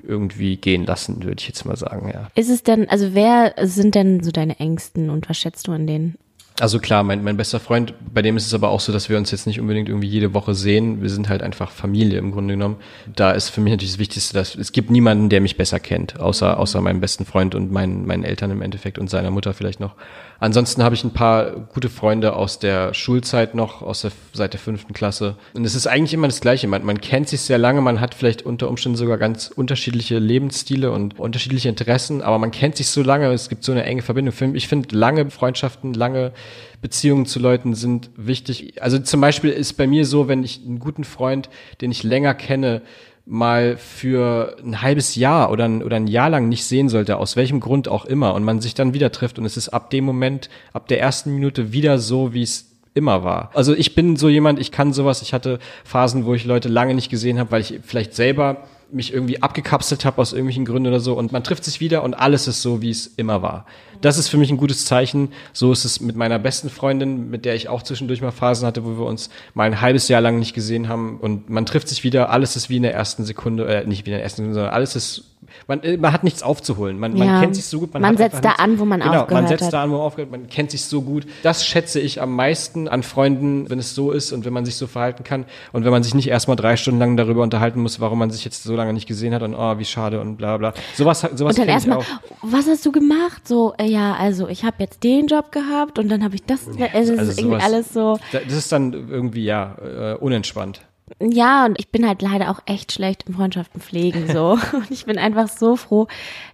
irgendwie 0.02 0.56
gehen 0.56 0.84
lassen, 0.84 1.22
würde 1.22 1.40
ich 1.40 1.46
jetzt 1.46 1.64
mal 1.64 1.76
sagen, 1.76 2.10
ja. 2.12 2.28
Ist 2.34 2.50
es 2.50 2.62
denn, 2.62 2.88
also 2.88 3.14
wer 3.14 3.54
sind 3.62 3.94
denn 3.94 4.22
so 4.22 4.30
deine 4.32 4.58
Ängsten 4.58 5.10
und 5.10 5.28
was 5.28 5.38
schätzt 5.38 5.68
du 5.68 5.72
an 5.72 5.86
denen? 5.86 6.16
Also 6.62 6.78
klar, 6.78 7.02
mein, 7.02 7.24
mein 7.24 7.36
bester 7.36 7.58
Freund, 7.58 7.92
bei 8.14 8.22
dem 8.22 8.36
ist 8.36 8.46
es 8.46 8.54
aber 8.54 8.68
auch 8.68 8.78
so, 8.78 8.92
dass 8.92 9.08
wir 9.08 9.18
uns 9.18 9.32
jetzt 9.32 9.48
nicht 9.48 9.58
unbedingt 9.58 9.88
irgendwie 9.88 10.06
jede 10.06 10.32
Woche 10.32 10.54
sehen. 10.54 11.02
Wir 11.02 11.10
sind 11.10 11.28
halt 11.28 11.42
einfach 11.42 11.72
Familie 11.72 12.20
im 12.20 12.30
Grunde 12.30 12.54
genommen. 12.54 12.76
Da 13.16 13.32
ist 13.32 13.48
für 13.48 13.60
mich 13.60 13.72
natürlich 13.72 13.94
das 13.94 13.98
Wichtigste, 13.98 14.34
dass 14.34 14.54
es 14.54 14.70
gibt 14.70 14.88
niemanden, 14.88 15.28
der 15.28 15.40
mich 15.40 15.56
besser 15.56 15.80
kennt, 15.80 16.20
außer, 16.20 16.60
außer 16.60 16.80
meinem 16.80 17.00
besten 17.00 17.24
Freund 17.24 17.56
und 17.56 17.72
meinen, 17.72 18.06
meinen 18.06 18.22
Eltern 18.22 18.52
im 18.52 18.62
Endeffekt 18.62 19.00
und 19.00 19.10
seiner 19.10 19.32
Mutter 19.32 19.54
vielleicht 19.54 19.80
noch. 19.80 19.96
Ansonsten 20.38 20.82
habe 20.82 20.94
ich 20.94 21.02
ein 21.04 21.12
paar 21.12 21.50
gute 21.52 21.88
Freunde 21.88 22.34
aus 22.34 22.58
der 22.58 22.94
Schulzeit 22.94 23.54
noch, 23.54 23.82
aus 23.82 24.02
der, 24.02 24.12
seit 24.32 24.52
der 24.52 24.60
fünften 24.60 24.92
Klasse. 24.92 25.36
Und 25.54 25.64
es 25.64 25.76
ist 25.76 25.86
eigentlich 25.86 26.14
immer 26.14 26.26
das 26.26 26.40
Gleiche. 26.40 26.66
Man, 26.66 26.84
man 26.84 27.00
kennt 27.00 27.28
sich 27.28 27.40
sehr 27.42 27.58
lange, 27.58 27.80
man 27.80 28.00
hat 28.00 28.14
vielleicht 28.14 28.42
unter 28.42 28.68
Umständen 28.68 28.96
sogar 28.96 29.18
ganz 29.18 29.48
unterschiedliche 29.48 30.18
Lebensstile 30.18 30.90
und 30.90 31.18
unterschiedliche 31.18 31.68
Interessen, 31.68 32.22
aber 32.22 32.38
man 32.38 32.50
kennt 32.52 32.76
sich 32.76 32.88
so 32.88 33.02
lange, 33.02 33.32
es 33.32 33.48
gibt 33.48 33.62
so 33.62 33.70
eine 33.72 33.84
enge 33.84 34.02
Verbindung. 34.02 34.34
Ich 34.54 34.66
finde, 34.68 34.96
lange 34.96 35.30
Freundschaften, 35.30 35.94
lange 35.94 36.32
Beziehungen 36.80 37.26
zu 37.26 37.38
Leuten 37.38 37.74
sind 37.74 38.10
wichtig. 38.16 38.82
Also 38.82 38.98
zum 38.98 39.20
Beispiel 39.20 39.50
ist 39.50 39.74
bei 39.74 39.86
mir 39.86 40.04
so, 40.04 40.28
wenn 40.28 40.42
ich 40.42 40.60
einen 40.66 40.78
guten 40.78 41.04
Freund, 41.04 41.48
den 41.80 41.90
ich 41.90 42.02
länger 42.02 42.34
kenne, 42.34 42.82
mal 43.24 43.76
für 43.76 44.56
ein 44.64 44.82
halbes 44.82 45.14
Jahr 45.14 45.50
oder 45.50 45.64
ein, 45.64 45.82
oder 45.82 45.96
ein 45.96 46.08
Jahr 46.08 46.30
lang 46.30 46.48
nicht 46.48 46.64
sehen 46.64 46.88
sollte, 46.88 47.18
aus 47.18 47.36
welchem 47.36 47.60
Grund 47.60 47.86
auch 47.88 48.04
immer, 48.04 48.34
und 48.34 48.42
man 48.42 48.60
sich 48.60 48.74
dann 48.74 48.94
wieder 48.94 49.12
trifft 49.12 49.38
und 49.38 49.44
es 49.44 49.56
ist 49.56 49.68
ab 49.68 49.90
dem 49.90 50.04
Moment, 50.04 50.50
ab 50.72 50.88
der 50.88 51.00
ersten 51.00 51.32
Minute 51.34 51.72
wieder 51.72 51.98
so, 51.98 52.34
wie 52.34 52.42
es 52.42 52.72
immer 52.94 53.24
war. 53.24 53.50
Also 53.54 53.74
ich 53.74 53.94
bin 53.94 54.16
so 54.16 54.28
jemand, 54.28 54.58
ich 54.58 54.70
kann 54.70 54.92
sowas, 54.92 55.22
ich 55.22 55.32
hatte 55.32 55.60
Phasen, 55.84 56.26
wo 56.26 56.34
ich 56.34 56.44
Leute 56.44 56.68
lange 56.68 56.94
nicht 56.94 57.10
gesehen 57.10 57.38
habe, 57.38 57.52
weil 57.52 57.60
ich 57.60 57.80
vielleicht 57.84 58.14
selber 58.14 58.64
mich 58.92 59.12
irgendwie 59.12 59.42
abgekapselt 59.42 60.04
habe 60.04 60.20
aus 60.20 60.32
irgendwelchen 60.32 60.64
Gründen 60.64 60.88
oder 60.88 61.00
so 61.00 61.14
und 61.14 61.32
man 61.32 61.44
trifft 61.44 61.64
sich 61.64 61.80
wieder 61.80 62.02
und 62.02 62.14
alles 62.14 62.46
ist 62.46 62.62
so, 62.62 62.82
wie 62.82 62.90
es 62.90 63.06
immer 63.06 63.42
war. 63.42 63.66
Das 64.00 64.18
ist 64.18 64.28
für 64.28 64.36
mich 64.36 64.50
ein 64.50 64.56
gutes 64.56 64.84
Zeichen. 64.84 65.32
So 65.52 65.72
ist 65.72 65.84
es 65.84 66.00
mit 66.00 66.16
meiner 66.16 66.38
besten 66.38 66.70
Freundin, 66.70 67.30
mit 67.30 67.44
der 67.44 67.54
ich 67.54 67.68
auch 67.68 67.82
zwischendurch 67.82 68.20
mal 68.20 68.32
Phasen 68.32 68.66
hatte, 68.66 68.84
wo 68.84 68.98
wir 68.98 69.06
uns 69.06 69.30
mal 69.54 69.64
ein 69.64 69.80
halbes 69.80 70.08
Jahr 70.08 70.20
lang 70.20 70.38
nicht 70.38 70.54
gesehen 70.54 70.88
haben 70.88 71.18
und 71.20 71.48
man 71.50 71.66
trifft 71.66 71.88
sich 71.88 72.04
wieder, 72.04 72.30
alles 72.30 72.56
ist 72.56 72.68
wie 72.68 72.76
in 72.76 72.82
der 72.82 72.94
ersten 72.94 73.24
Sekunde, 73.24 73.66
äh, 73.66 73.86
nicht 73.86 74.06
wie 74.06 74.10
in 74.10 74.16
der 74.16 74.22
ersten 74.22 74.42
Sekunde, 74.42 74.54
sondern 74.54 74.74
alles 74.74 74.96
ist 74.96 75.31
man, 75.66 75.82
äh, 75.82 75.96
man 75.96 76.12
hat 76.12 76.24
nichts 76.24 76.42
aufzuholen. 76.42 76.98
Man, 76.98 77.14
man 77.16 77.26
Ja. 77.28 77.40
kennt 77.40 77.54
sich 77.56 77.64
so 77.66 77.80
gut. 77.80 77.92
Man 77.94 78.04
hat 78.04 78.18
setzt 78.18 78.44
da 78.44 78.52
an, 78.52 78.78
wo 78.78 78.84
man 78.84 79.00
genau, 79.00 79.12
man 79.12 79.20
aufgehört 79.22 79.48
setzt 79.48 79.64
hat. 79.64 79.72
da 79.72 79.82
an, 79.82 79.90
wo 79.90 79.94
man 79.96 80.02
aufgehört. 80.06 80.30
Man 80.30 80.48
kennt 80.48 80.70
sich 80.70 80.84
so 80.84 81.02
gut. 81.02 81.26
Das 81.42 81.66
schätze 81.66 82.00
ich 82.00 82.20
am 82.20 82.34
meisten 82.36 82.88
an 82.88 83.02
Freunden, 83.02 83.68
wenn 83.70 83.78
es 83.78 83.94
so 83.94 84.10
ist 84.10 84.32
und 84.32 84.44
wenn 84.44 84.52
man 84.52 84.64
sich 84.64 84.76
so 84.76 84.86
verhalten 84.86 85.24
kann 85.24 85.44
und 85.72 85.84
wenn 85.84 85.90
man 85.92 86.02
sich 86.02 86.14
nicht 86.14 86.28
erstmal 86.28 86.56
drei 86.56 86.76
Stunden 86.76 87.00
lang 87.00 87.16
darüber 87.16 87.42
unterhalten 87.42 87.80
muss, 87.80 88.00
warum 88.00 88.18
man 88.18 88.30
sich 88.30 88.44
jetzt 88.44 88.62
so 88.62 88.74
lange 88.76 88.92
nicht 88.92 89.06
gesehen 89.06 89.34
hat 89.34 89.42
und 89.42 89.54
oh, 89.54 89.78
wie 89.78 89.84
schade 89.84 90.20
und 90.20 90.36
bla 90.36 90.56
bla. 90.56 90.72
Sowas, 90.96 91.20
sowas 91.34 91.56
Und 91.56 91.58
dann 91.58 91.68
erstmal, 91.68 92.00
was 92.42 92.66
hast 92.66 92.84
du 92.86 92.92
gemacht? 92.92 93.46
So, 93.46 93.74
äh, 93.78 93.86
ja, 93.86 94.14
also 94.14 94.48
ich 94.48 94.64
habe 94.64 94.76
jetzt 94.80 95.02
den 95.04 95.26
Job 95.26 95.52
gehabt 95.52 95.98
und 95.98 96.08
dann 96.08 96.22
habe 96.24 96.34
ich 96.34 96.44
das. 96.44 96.60
es 96.66 96.76
ist 96.76 96.94
Also 96.94 97.12
irgendwie 97.12 97.42
sowas- 97.42 97.64
alles 97.64 97.92
so. 97.92 98.18
Da- 98.32 98.40
Das 98.44 98.54
ist 98.54 98.72
dann 98.72 98.92
irgendwie 98.92 99.44
ja 99.44 99.76
äh, 99.82 100.14
unentspannt. 100.14 100.80
Ja, 101.20 101.66
und 101.66 101.78
ich 101.78 101.88
bin 101.90 102.06
halt 102.06 102.22
leider 102.22 102.50
auch 102.50 102.60
echt 102.66 102.92
schlecht 102.92 103.24
im 103.28 103.34
Freundschaften 103.34 103.80
pflegen 103.80 104.28
so. 104.32 104.58
Und 104.72 104.90
ich 104.90 105.04
bin 105.04 105.18
einfach 105.18 105.48
so 105.48 105.76
froh, 105.76 106.06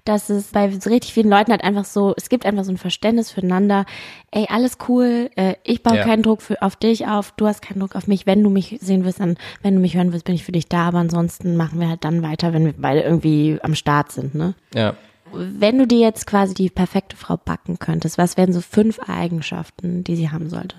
dass 0.05 0.31
es 0.31 0.49
bei 0.49 0.71
so 0.71 0.91
richtig 0.91 1.13
vielen 1.13 1.29
Leuten 1.31 1.51
halt 1.51 1.65
einfach 1.65 1.85
so, 1.85 2.15
es 2.17 2.29
gibt 2.29 2.45
einfach 2.47 2.65
so 2.65 2.73
ein 2.73 2.79
Verständnis 2.79 3.31
füreinander. 3.31 3.87
Ey, 4.31 4.47
alles 4.49 4.79
cool, 4.89 5.31
äh, 5.37 5.55
ich 5.65 5.83
baue 5.83 5.97
Ja. 5.99 6.05
keinen 6.05 6.23
Druck 6.23 6.43
für, 6.43 6.61
auf 6.63 6.77
dich 6.77 7.07
auf, 7.07 7.33
du 7.37 7.47
hast 7.47 7.63
keinen 7.63 7.81
Druck 7.81 7.97
auf 7.97 8.07
mich. 8.07 8.27
Wenn 8.27 8.43
du 8.43 8.51
mich 8.51 8.79
sehen 8.81 9.05
willst, 9.05 9.21
dann, 9.21 9.37
wenn 9.63 9.75
du 9.75 9.81
mich 9.81 9.97
hören 9.97 10.13
willst, 10.13 10.25
bin 10.27 10.35
ich 10.35 10.45
für 10.45 10.53
dich 10.53 10.69
da. 10.69 10.89
Aber 10.89 10.99
ansonsten 10.99 11.57
machen 11.57 11.81
wir 11.81 11.89
halt 11.89 12.05
dann 12.05 12.23
weiter, 12.23 12.53
wenn 12.53 12.65
wir 12.67 12.75
beide 12.77 13.01
irgendwie 13.01 13.59
am 13.63 13.75
Start 13.75 14.13
sind, 14.13 14.35
ne? 14.35 14.55
Ja. 14.75 14.95
Wenn 15.33 15.77
du 15.79 15.87
dir 15.87 15.99
jetzt 15.99 16.27
quasi 16.27 16.55
die 16.55 16.71
perfekte 16.71 17.15
Frau 17.17 17.37
backen 17.37 17.79
könntest, 17.79 18.17
was 18.17 18.39
wären 18.39 18.53
so 18.55 18.63
fünf 18.63 18.99
Eigenschaften, 19.09 20.03
die 20.03 20.17
sie 20.17 20.31
haben 20.31 20.49
sollte? 20.49 20.77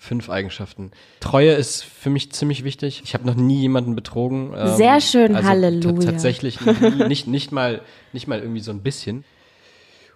Fünf 0.00 0.30
Eigenschaften. 0.30 0.92
Treue 1.18 1.52
ist 1.52 1.82
für 1.84 2.08
mich 2.08 2.30
ziemlich 2.30 2.62
wichtig. 2.62 3.02
Ich 3.04 3.14
habe 3.14 3.26
noch 3.26 3.34
nie 3.34 3.60
jemanden 3.62 3.96
betrogen. 3.96 4.54
ähm, 4.56 4.76
Sehr 4.76 5.00
schön, 5.00 5.34
also 5.34 5.48
Halleluja. 5.48 5.98
ta- 6.00 6.12
Tatsächlich 6.12 6.60
nie, 6.60 7.04
nicht, 7.08 7.26
nicht, 7.26 7.50
mal, 7.52 7.82
nicht 8.12 8.28
mal 8.28 8.38
irgendwie 8.38 8.60
so 8.60 8.70
ein 8.70 8.80
bisschen. 8.82 9.24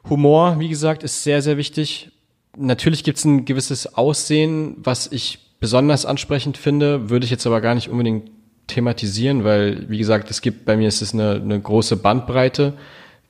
Humor, 0.08 0.58
wie 0.60 0.68
gesagt, 0.68 1.02
ist 1.02 1.24
sehr, 1.24 1.42
sehr 1.42 1.56
wichtig. 1.56 2.10
Natürlich 2.56 3.02
gibt 3.04 3.18
es 3.18 3.24
ein 3.24 3.44
gewisses 3.44 3.94
Aussehen, 3.94 4.76
was 4.78 5.10
ich 5.10 5.38
besonders 5.60 6.06
ansprechend 6.06 6.56
finde, 6.56 7.08
würde 7.10 7.24
ich 7.24 7.30
jetzt 7.30 7.46
aber 7.46 7.60
gar 7.60 7.74
nicht 7.74 7.88
unbedingt 7.88 8.30
thematisieren, 8.68 9.42
weil, 9.44 9.88
wie 9.90 9.98
gesagt, 9.98 10.30
es 10.30 10.40
gibt 10.42 10.64
bei 10.64 10.76
mir 10.76 10.88
ist 10.88 11.02
es 11.02 11.12
eine, 11.14 11.32
eine 11.34 11.60
große 11.60 11.96
Bandbreite, 11.96 12.74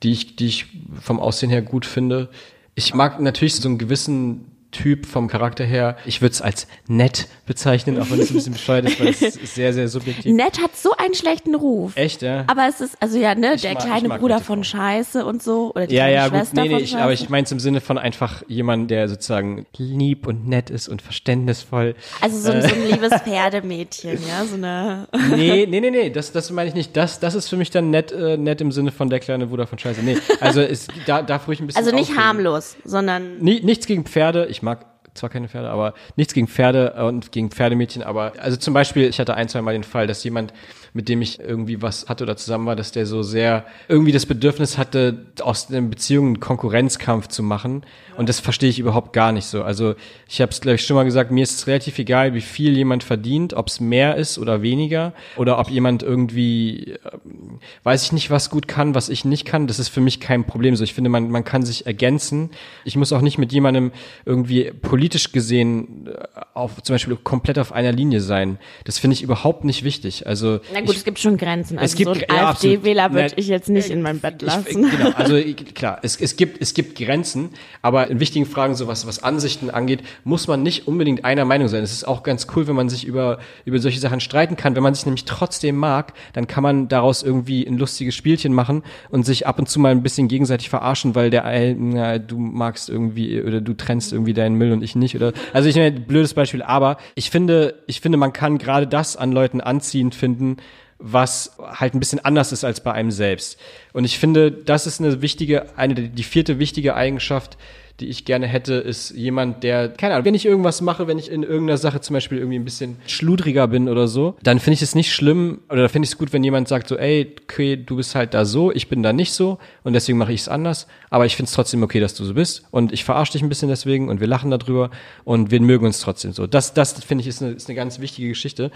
die 0.03 0.11
ich, 0.11 0.35
die 0.35 0.47
ich 0.47 0.65
vom 0.99 1.19
Aussehen 1.19 1.49
her 1.49 1.61
gut 1.61 1.85
finde. 1.85 2.29
Ich 2.75 2.93
mag 2.93 3.19
natürlich 3.19 3.55
so 3.55 3.67
einen 3.67 3.77
gewissen 3.77 4.45
Typ 4.73 5.05
vom 5.05 5.27
Charakter 5.29 5.63
her. 5.63 5.95
Ich 6.05 6.21
würde 6.21 6.33
es 6.33 6.41
als 6.41 6.67
nett 6.87 7.27
bezeichnen, 7.45 7.97
auch 8.01 8.11
wenn 8.11 8.19
es 8.19 8.29
ein 8.29 8.33
bisschen 8.33 8.53
bescheuert 8.53 8.85
ist, 8.85 8.99
weil 8.99 9.07
es 9.07 9.21
ist 9.21 9.55
sehr, 9.55 9.71
sehr 9.71 9.87
subjektiv. 9.87 10.33
Nett 10.33 10.61
hat 10.61 10.75
so 10.75 10.91
einen 10.97 11.13
schlechten 11.13 11.55
Ruf. 11.55 11.93
Echt, 11.95 12.21
ja? 12.21 12.43
Aber 12.47 12.67
es 12.67 12.81
ist, 12.81 12.97
also 12.99 13.17
ja, 13.17 13.33
ne, 13.35 13.55
der 13.55 13.73
mag- 13.75 13.83
ich 13.83 13.89
kleine 13.89 14.09
Bruder 14.19 14.39
von. 14.41 14.63
Scheiße 14.63 15.25
und 15.25 15.41
so. 15.43 15.71
Oder 15.75 15.87
die 15.87 15.95
Ja, 15.95 16.03
kleine 16.05 16.15
ja, 16.15 16.27
gut, 16.27 16.37
Schwester 16.39 16.61
nee, 16.61 16.67
nee, 16.67 16.73
von 16.75 16.83
ich, 16.83 16.95
aber 16.97 17.13
ich 17.13 17.29
meine 17.29 17.47
im 17.49 17.59
Sinne 17.59 17.79
von 17.81 17.97
einfach 17.97 18.43
jemand, 18.47 18.89
der 18.91 19.07
sozusagen 19.07 19.65
lieb 19.77 20.25
und 20.27 20.47
nett 20.47 20.69
ist 20.69 20.87
und 20.89 21.01
verständnisvoll. 21.01 21.95
Also 22.21 22.39
so, 22.39 22.51
ein- 22.51 22.57
Äh. 22.59 22.69
so 22.69 22.75
ein 22.75 22.87
liebes 22.89 23.13
Pferdemädchen, 23.23 24.17
ja, 24.27 24.45
so 24.45 24.55
eine. 24.55 25.07
Nee, 25.35 25.67
nee, 25.69 25.79
nee, 25.81 25.91
nee, 25.91 26.09
das, 26.09 26.31
das 26.31 26.49
meine 26.51 26.69
ich 26.69 26.75
nicht. 26.75 26.95
Das, 26.97 27.19
das 27.19 27.35
ist 27.35 27.49
für 27.49 27.57
mich 27.57 27.69
dann 27.71 27.89
nett, 27.91 28.11
äh, 28.11 28.37
nett 28.37 28.61
im 28.61 28.71
Sinne 28.71 28.91
von 28.91 29.09
der 29.09 29.19
kleine 29.19 29.47
Bruder 29.47 29.67
von 29.67 29.77
Scheiße. 29.77 30.01
Nee, 30.01 30.17
also 30.39 30.61
es, 30.61 30.87
da 31.05 31.21
darf 31.21 31.47
ruhig 31.47 31.59
ein 31.59 31.67
bisschen 31.67 31.79
Also 31.83 31.91
nicht 31.95 32.09
aufregen. 32.11 32.23
harmlos, 32.23 32.75
sondern 32.85 33.37
Nie, 33.39 33.61
nichts 33.61 33.85
gegen 33.85 34.05
Pferde. 34.05 34.47
Ich 34.49 34.61
mag 34.63 34.92
zwar 35.13 35.29
keine 35.29 35.47
Pferde, 35.47 35.69
aber 35.69 35.93
nichts 36.15 36.33
gegen 36.33 36.47
Pferde 36.47 36.93
und 37.05 37.31
gegen 37.31 37.51
Pferdemädchen. 37.51 38.03
Aber 38.03 38.33
also 38.39 38.57
zum 38.57 38.73
Beispiel, 38.73 39.07
ich 39.07 39.19
hatte 39.19 39.35
ein, 39.35 39.47
zwei 39.49 39.61
Mal 39.61 39.73
den 39.73 39.83
Fall, 39.83 40.07
dass 40.07 40.23
jemand, 40.23 40.53
mit 40.93 41.09
dem 41.09 41.21
ich 41.21 41.39
irgendwie 41.39 41.81
was 41.81 42.07
hatte 42.07 42.23
oder 42.23 42.35
zusammen 42.37 42.65
war, 42.65 42.75
dass 42.75 42.91
der 42.91 43.05
so 43.05 43.23
sehr 43.23 43.65
irgendwie 43.87 44.11
das 44.11 44.25
Bedürfnis 44.25 44.77
hatte, 44.77 45.25
aus 45.41 45.69
einer 45.69 45.81
Beziehung 45.81 46.27
einen 46.27 46.39
Konkurrenzkampf 46.39 47.27
zu 47.27 47.43
machen. 47.43 47.83
Und 48.15 48.29
das 48.29 48.39
verstehe 48.39 48.69
ich 48.69 48.79
überhaupt 48.79 49.13
gar 49.13 49.31
nicht 49.31 49.45
so. 49.45 49.63
Also 49.63 49.95
ich 50.27 50.41
habe 50.41 50.51
es, 50.51 50.61
glaube 50.61 50.75
ich, 50.75 50.85
schon 50.85 50.95
mal 50.95 51.03
gesagt, 51.03 51.31
mir 51.31 51.43
ist 51.43 51.55
es 51.57 51.67
relativ 51.67 51.97
egal, 51.97 52.33
wie 52.33 52.41
viel 52.41 52.75
jemand 52.75 53.03
verdient, 53.03 53.53
ob 53.53 53.67
es 53.67 53.79
mehr 53.79 54.15
ist 54.15 54.37
oder 54.37 54.61
weniger. 54.61 55.13
Oder 55.35 55.57
ob 55.59 55.69
jemand 55.69 56.03
irgendwie 56.03 56.95
ähm, 57.05 57.59
weiß 57.83 58.03
ich 58.03 58.11
nicht, 58.11 58.29
was 58.29 58.49
gut 58.49 58.67
kann, 58.67 58.95
was 58.95 59.09
ich 59.09 59.25
nicht 59.25 59.45
kann, 59.45 59.67
das 59.67 59.79
ist 59.79 59.89
für 59.89 60.01
mich 60.01 60.19
kein 60.19 60.45
Problem. 60.45 60.75
So, 60.75 60.83
ich 60.83 60.93
finde, 60.93 61.09
man, 61.09 61.29
man 61.29 61.43
kann 61.43 61.63
sich 61.63 61.85
ergänzen. 61.85 62.51
Ich 62.85 62.95
muss 62.95 63.13
auch 63.13 63.21
nicht 63.21 63.37
mit 63.37 63.51
jemandem 63.51 63.91
irgendwie 64.25 64.71
politisch 64.71 65.02
gesehen 65.09 66.07
äh, 66.07 66.41
auf, 66.53 66.81
zum 66.83 66.93
Beispiel 66.95 67.15
komplett 67.15 67.59
auf 67.59 67.71
einer 67.71 67.91
Linie 67.91 68.21
sein. 68.21 68.57
Das 68.85 68.97
finde 68.99 69.13
ich 69.15 69.23
überhaupt 69.23 69.63
nicht 69.63 69.83
wichtig. 69.83 70.27
Also, 70.27 70.59
Na 70.73 70.81
gut, 70.81 70.91
ich, 70.91 70.97
es 70.97 71.03
gibt 71.03 71.19
schon 71.19 71.37
Grenzen. 71.37 71.77
Also 71.77 71.91
es 71.91 71.95
gibt 71.95 72.07
so 72.07 72.13
einen 72.13 72.23
ja. 72.29 72.49
AfD-Wähler 72.49 73.13
würde 73.13 73.33
ich 73.35 73.47
jetzt 73.47 73.69
nicht 73.69 73.89
in 73.89 74.01
mein 74.01 74.19
Bett 74.19 74.41
ich, 74.41 74.47
lassen. 74.47 74.89
genau, 74.89 75.11
also 75.15 75.35
ich- 75.35 75.73
klar, 75.75 75.99
es, 76.01 76.19
es 76.19 76.35
gibt 76.35 76.61
es 76.61 76.73
gibt 76.73 76.97
Grenzen, 76.97 77.49
aber 77.81 78.09
in 78.09 78.19
wichtigen 78.19 78.45
Fragen, 78.45 78.75
so 78.75 78.87
was, 78.87 79.07
was 79.07 79.23
Ansichten 79.23 79.69
angeht, 79.69 80.01
muss 80.23 80.47
man 80.47 80.63
nicht 80.63 80.87
unbedingt 80.87 81.25
einer 81.25 81.45
Meinung 81.45 81.67
sein. 81.67 81.83
Es 81.83 81.91
ist 81.91 82.07
auch 82.07 82.23
ganz 82.23 82.47
cool, 82.55 82.67
wenn 82.67 82.75
man 82.75 82.89
sich 82.89 83.05
über 83.05 83.39
über 83.65 83.79
solche 83.79 83.99
Sachen 83.99 84.19
streiten 84.19 84.55
kann. 84.55 84.75
Wenn 84.75 84.83
man 84.83 84.93
sich 84.93 85.05
nämlich 85.05 85.25
trotzdem 85.25 85.75
mag, 85.75 86.13
dann 86.33 86.47
kann 86.47 86.63
man 86.63 86.87
daraus 86.87 87.23
irgendwie 87.23 87.65
ein 87.65 87.77
lustiges 87.77 88.15
Spielchen 88.15 88.53
machen 88.53 88.83
und 89.09 89.25
sich 89.25 89.47
ab 89.47 89.59
und 89.59 89.69
zu 89.69 89.79
mal 89.79 89.91
ein 89.91 90.03
bisschen 90.03 90.27
gegenseitig 90.27 90.69
verarschen, 90.69 91.15
weil 91.15 91.29
der 91.29 91.45
äh, 91.45 91.73
na, 91.73 92.17
du 92.19 92.37
magst 92.37 92.89
irgendwie 92.89 93.41
oder 93.41 93.61
du 93.61 93.73
trennst 93.73 94.13
irgendwie 94.13 94.33
deinen 94.33 94.55
Müll 94.55 94.71
und 94.71 94.83
ich 94.83 94.92
nicht 94.95 95.15
oder 95.15 95.33
also 95.53 95.69
ich 95.69 95.75
meine 95.75 95.99
blödes 95.99 96.33
Beispiel, 96.33 96.61
aber 96.61 96.97
ich 97.15 97.29
finde 97.29 97.75
ich 97.87 98.01
finde 98.01 98.17
man 98.17 98.33
kann 98.33 98.57
gerade 98.57 98.87
das 98.87 99.15
an 99.17 99.31
Leuten 99.31 99.61
anziehend 99.61 100.15
finden 100.15 100.57
was 101.05 101.57
halt 101.59 101.93
ein 101.93 101.99
bisschen 101.99 102.23
anders 102.23 102.53
ist 102.53 102.63
als 102.63 102.81
bei 102.81 102.93
einem 102.93 103.11
selbst. 103.11 103.59
Und 103.91 104.05
ich 104.05 104.17
finde, 104.17 104.51
das 104.51 104.87
ist 104.87 105.01
eine 105.01 105.21
wichtige, 105.21 105.77
eine, 105.77 105.95
die 105.95 106.23
vierte 106.23 106.59
wichtige 106.59 106.95
Eigenschaft, 106.95 107.57
die 107.99 108.07
ich 108.07 108.25
gerne 108.25 108.47
hätte, 108.47 108.73
ist 108.73 109.11
jemand, 109.11 109.63
der, 109.63 109.89
keine 109.89 110.15
Ahnung, 110.15 110.25
wenn 110.25 110.33
ich 110.33 110.45
irgendwas 110.45 110.81
mache, 110.81 111.07
wenn 111.07 111.19
ich 111.19 111.29
in 111.29 111.43
irgendeiner 111.43 111.77
Sache 111.77 112.01
zum 112.01 112.15
Beispiel 112.15 112.39
irgendwie 112.39 112.57
ein 112.57 112.65
bisschen 112.65 112.97
schludriger 113.05 113.67
bin 113.67 113.87
oder 113.87 114.07
so, 114.07 114.35
dann 114.41 114.59
finde 114.59 114.75
ich 114.75 114.81
es 114.81 114.95
nicht 114.95 115.13
schlimm 115.13 115.61
oder 115.69 115.87
finde 115.89 116.05
ich 116.07 116.11
es 116.11 116.17
gut, 116.17 116.33
wenn 116.33 116.43
jemand 116.43 116.67
sagt 116.67 116.87
so, 116.87 116.97
ey, 116.97 117.35
okay, 117.43 117.77
du 117.77 117.95
bist 117.97 118.15
halt 118.15 118.33
da 118.33 118.45
so, 118.45 118.71
ich 118.71 118.87
bin 118.87 119.03
da 119.03 119.13
nicht 119.13 119.33
so 119.33 119.59
und 119.83 119.93
deswegen 119.93 120.17
mache 120.17 120.33
ich 120.33 120.41
es 120.41 120.49
anders, 120.49 120.87
aber 121.11 121.27
ich 121.27 121.35
finde 121.35 121.49
es 121.49 121.53
trotzdem 121.53 121.83
okay, 121.83 121.99
dass 121.99 122.15
du 122.15 122.25
so 122.25 122.33
bist 122.33 122.63
und 122.71 122.91
ich 122.91 123.03
verarsche 123.03 123.33
dich 123.33 123.43
ein 123.43 123.49
bisschen 123.49 123.69
deswegen 123.69 124.09
und 124.09 124.19
wir 124.19 124.27
lachen 124.27 124.49
darüber 124.49 124.89
und 125.23 125.51
wir 125.51 125.61
mögen 125.61 125.85
uns 125.85 125.99
trotzdem 125.99 126.33
so. 126.33 126.47
Das, 126.47 126.73
das 126.73 126.93
finde 127.03 127.21
ich 127.21 127.27
ist 127.27 127.43
eine, 127.43 127.51
ist 127.51 127.69
eine 127.69 127.75
ganz 127.75 127.99
wichtige 127.99 128.29
Geschichte. 128.29 128.71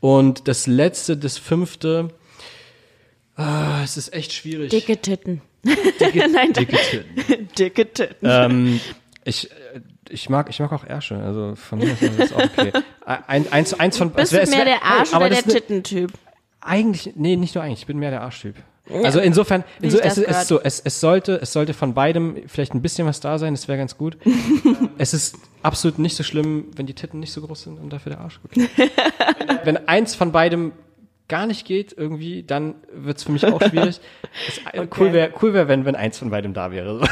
Und 0.00 0.46
das 0.46 0.68
letzte, 0.68 1.16
das 1.16 1.36
fünfte, 1.36 2.10
ah, 3.34 3.82
es 3.82 3.96
ist 3.96 4.12
echt 4.14 4.32
schwierig. 4.32 4.70
Dicke 4.70 4.96
Titten. 4.98 5.42
Dicke, 5.64 6.28
Nein, 6.32 6.52
dicke 6.52 6.76
Titten. 6.76 7.48
Dicke 7.58 7.92
Titten. 7.92 8.16
ähm, 8.28 8.80
ich, 9.24 9.50
äh, 9.50 9.80
ich 10.08 10.28
mag, 10.28 10.50
ich 10.50 10.58
mag 10.60 10.72
auch 10.72 10.84
Ärsche, 10.84 11.16
also 11.16 11.54
von 11.54 11.78
mir 11.78 11.92
aus 11.92 12.02
ist 12.02 12.18
das 12.18 12.32
auch 12.32 12.42
okay. 12.44 12.72
Ein, 13.04 13.50
eins, 13.52 13.74
eins 13.74 13.96
von, 13.96 14.10
Bist 14.10 14.32
es 14.32 14.38
wär- 14.38 14.44
du 14.46 14.50
mehr 14.50 14.64
der 14.64 14.82
Arsch 14.82 15.12
oder 15.14 15.28
der 15.30 15.42
Tittentyp? 15.42 16.12
Eigentlich, 16.60 17.14
nee, 17.16 17.36
nicht 17.36 17.54
nur 17.54 17.64
eigentlich, 17.64 17.80
ich 17.80 17.86
bin 17.86 17.98
mehr 17.98 18.10
der 18.10 18.22
Arschtyp. 18.22 18.56
Also 19.04 19.20
insofern, 19.20 19.62
inso, 19.80 19.98
es, 19.98 20.18
es, 20.18 20.48
so, 20.48 20.60
es, 20.60 20.80
es 20.80 21.00
sollte, 21.00 21.38
es 21.40 21.52
sollte 21.52 21.72
von 21.72 21.94
beidem 21.94 22.36
vielleicht 22.48 22.74
ein 22.74 22.82
bisschen 22.82 23.06
was 23.06 23.20
da 23.20 23.38
sein, 23.38 23.54
das 23.54 23.68
wäre 23.68 23.78
ganz 23.78 23.96
gut. 23.96 24.18
es 24.98 25.14
ist 25.14 25.36
absolut 25.62 25.98
nicht 26.00 26.16
so 26.16 26.24
schlimm, 26.24 26.66
wenn 26.74 26.86
die 26.86 26.94
Titten 26.94 27.20
nicht 27.20 27.32
so 27.32 27.40
groß 27.40 27.62
sind 27.62 27.78
und 27.78 27.90
dafür 27.92 28.10
der 28.10 28.20
Arsch 28.20 28.40
gut. 28.42 28.50
wenn 29.64 29.88
eins 29.88 30.14
von 30.16 30.32
beidem 30.32 30.72
gar 31.28 31.46
nicht 31.46 31.66
geht 31.66 31.94
irgendwie, 31.96 32.42
dann 32.42 32.74
wird's 32.92 33.24
für 33.24 33.32
mich 33.32 33.46
auch 33.46 33.62
schwierig. 33.62 34.00
Es, 34.48 34.60
Cool 34.98 35.12
wäre, 35.12 35.32
cool 35.42 35.52
wär, 35.52 35.68
wenn, 35.68 35.84
wenn 35.84 35.94
eins 35.94 36.18
von 36.18 36.30
beidem 36.30 36.54
da 36.54 36.70
wäre. 36.70 37.02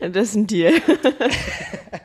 Das 0.00 0.28
ist 0.28 0.34
ein 0.34 0.46
Deal. 0.46 0.72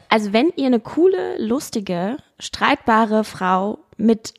Also 0.10 0.32
wenn 0.32 0.54
ihr 0.56 0.68
eine 0.68 0.80
coole, 0.80 1.38
lustige, 1.40 2.18
streitbare 2.40 3.26
Frau 3.26 3.80
mit 3.98 4.34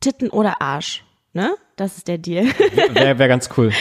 Titten 0.00 0.30
oder 0.30 0.62
Arsch, 0.62 1.04
ne? 1.34 1.56
Das 1.78 1.96
ist 1.96 2.08
der 2.08 2.18
Deal. 2.18 2.44
Wäre 2.92 3.18
wär 3.18 3.28
ganz 3.28 3.48
cool. 3.56 3.72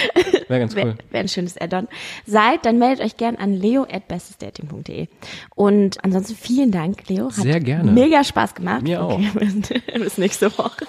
Wäre 0.48 0.60
ganz 0.60 0.76
Wäre 0.76 0.90
cool. 0.90 0.96
wär 1.10 1.20
ein 1.20 1.28
schönes 1.28 1.60
Add-on. 1.60 1.88
Seid, 2.26 2.64
dann 2.66 2.78
meldet 2.78 3.04
euch 3.04 3.18
gern 3.18 3.36
an 3.36 3.54
leo.bestesdating.de. 3.54 5.08
Und 5.56 6.04
ansonsten 6.04 6.36
vielen 6.36 6.72
Dank, 6.72 7.10
Leo. 7.10 7.26
Hat 7.26 7.34
Sehr 7.34 7.60
gerne. 7.60 7.92
Mega 7.92 8.24
Spaß 8.24 8.54
gemacht. 8.56 8.84
Mir 8.84 9.04
auch. 9.04 9.20
Bis 9.94 10.18
nächste 10.18 10.56
Woche. 10.58 10.86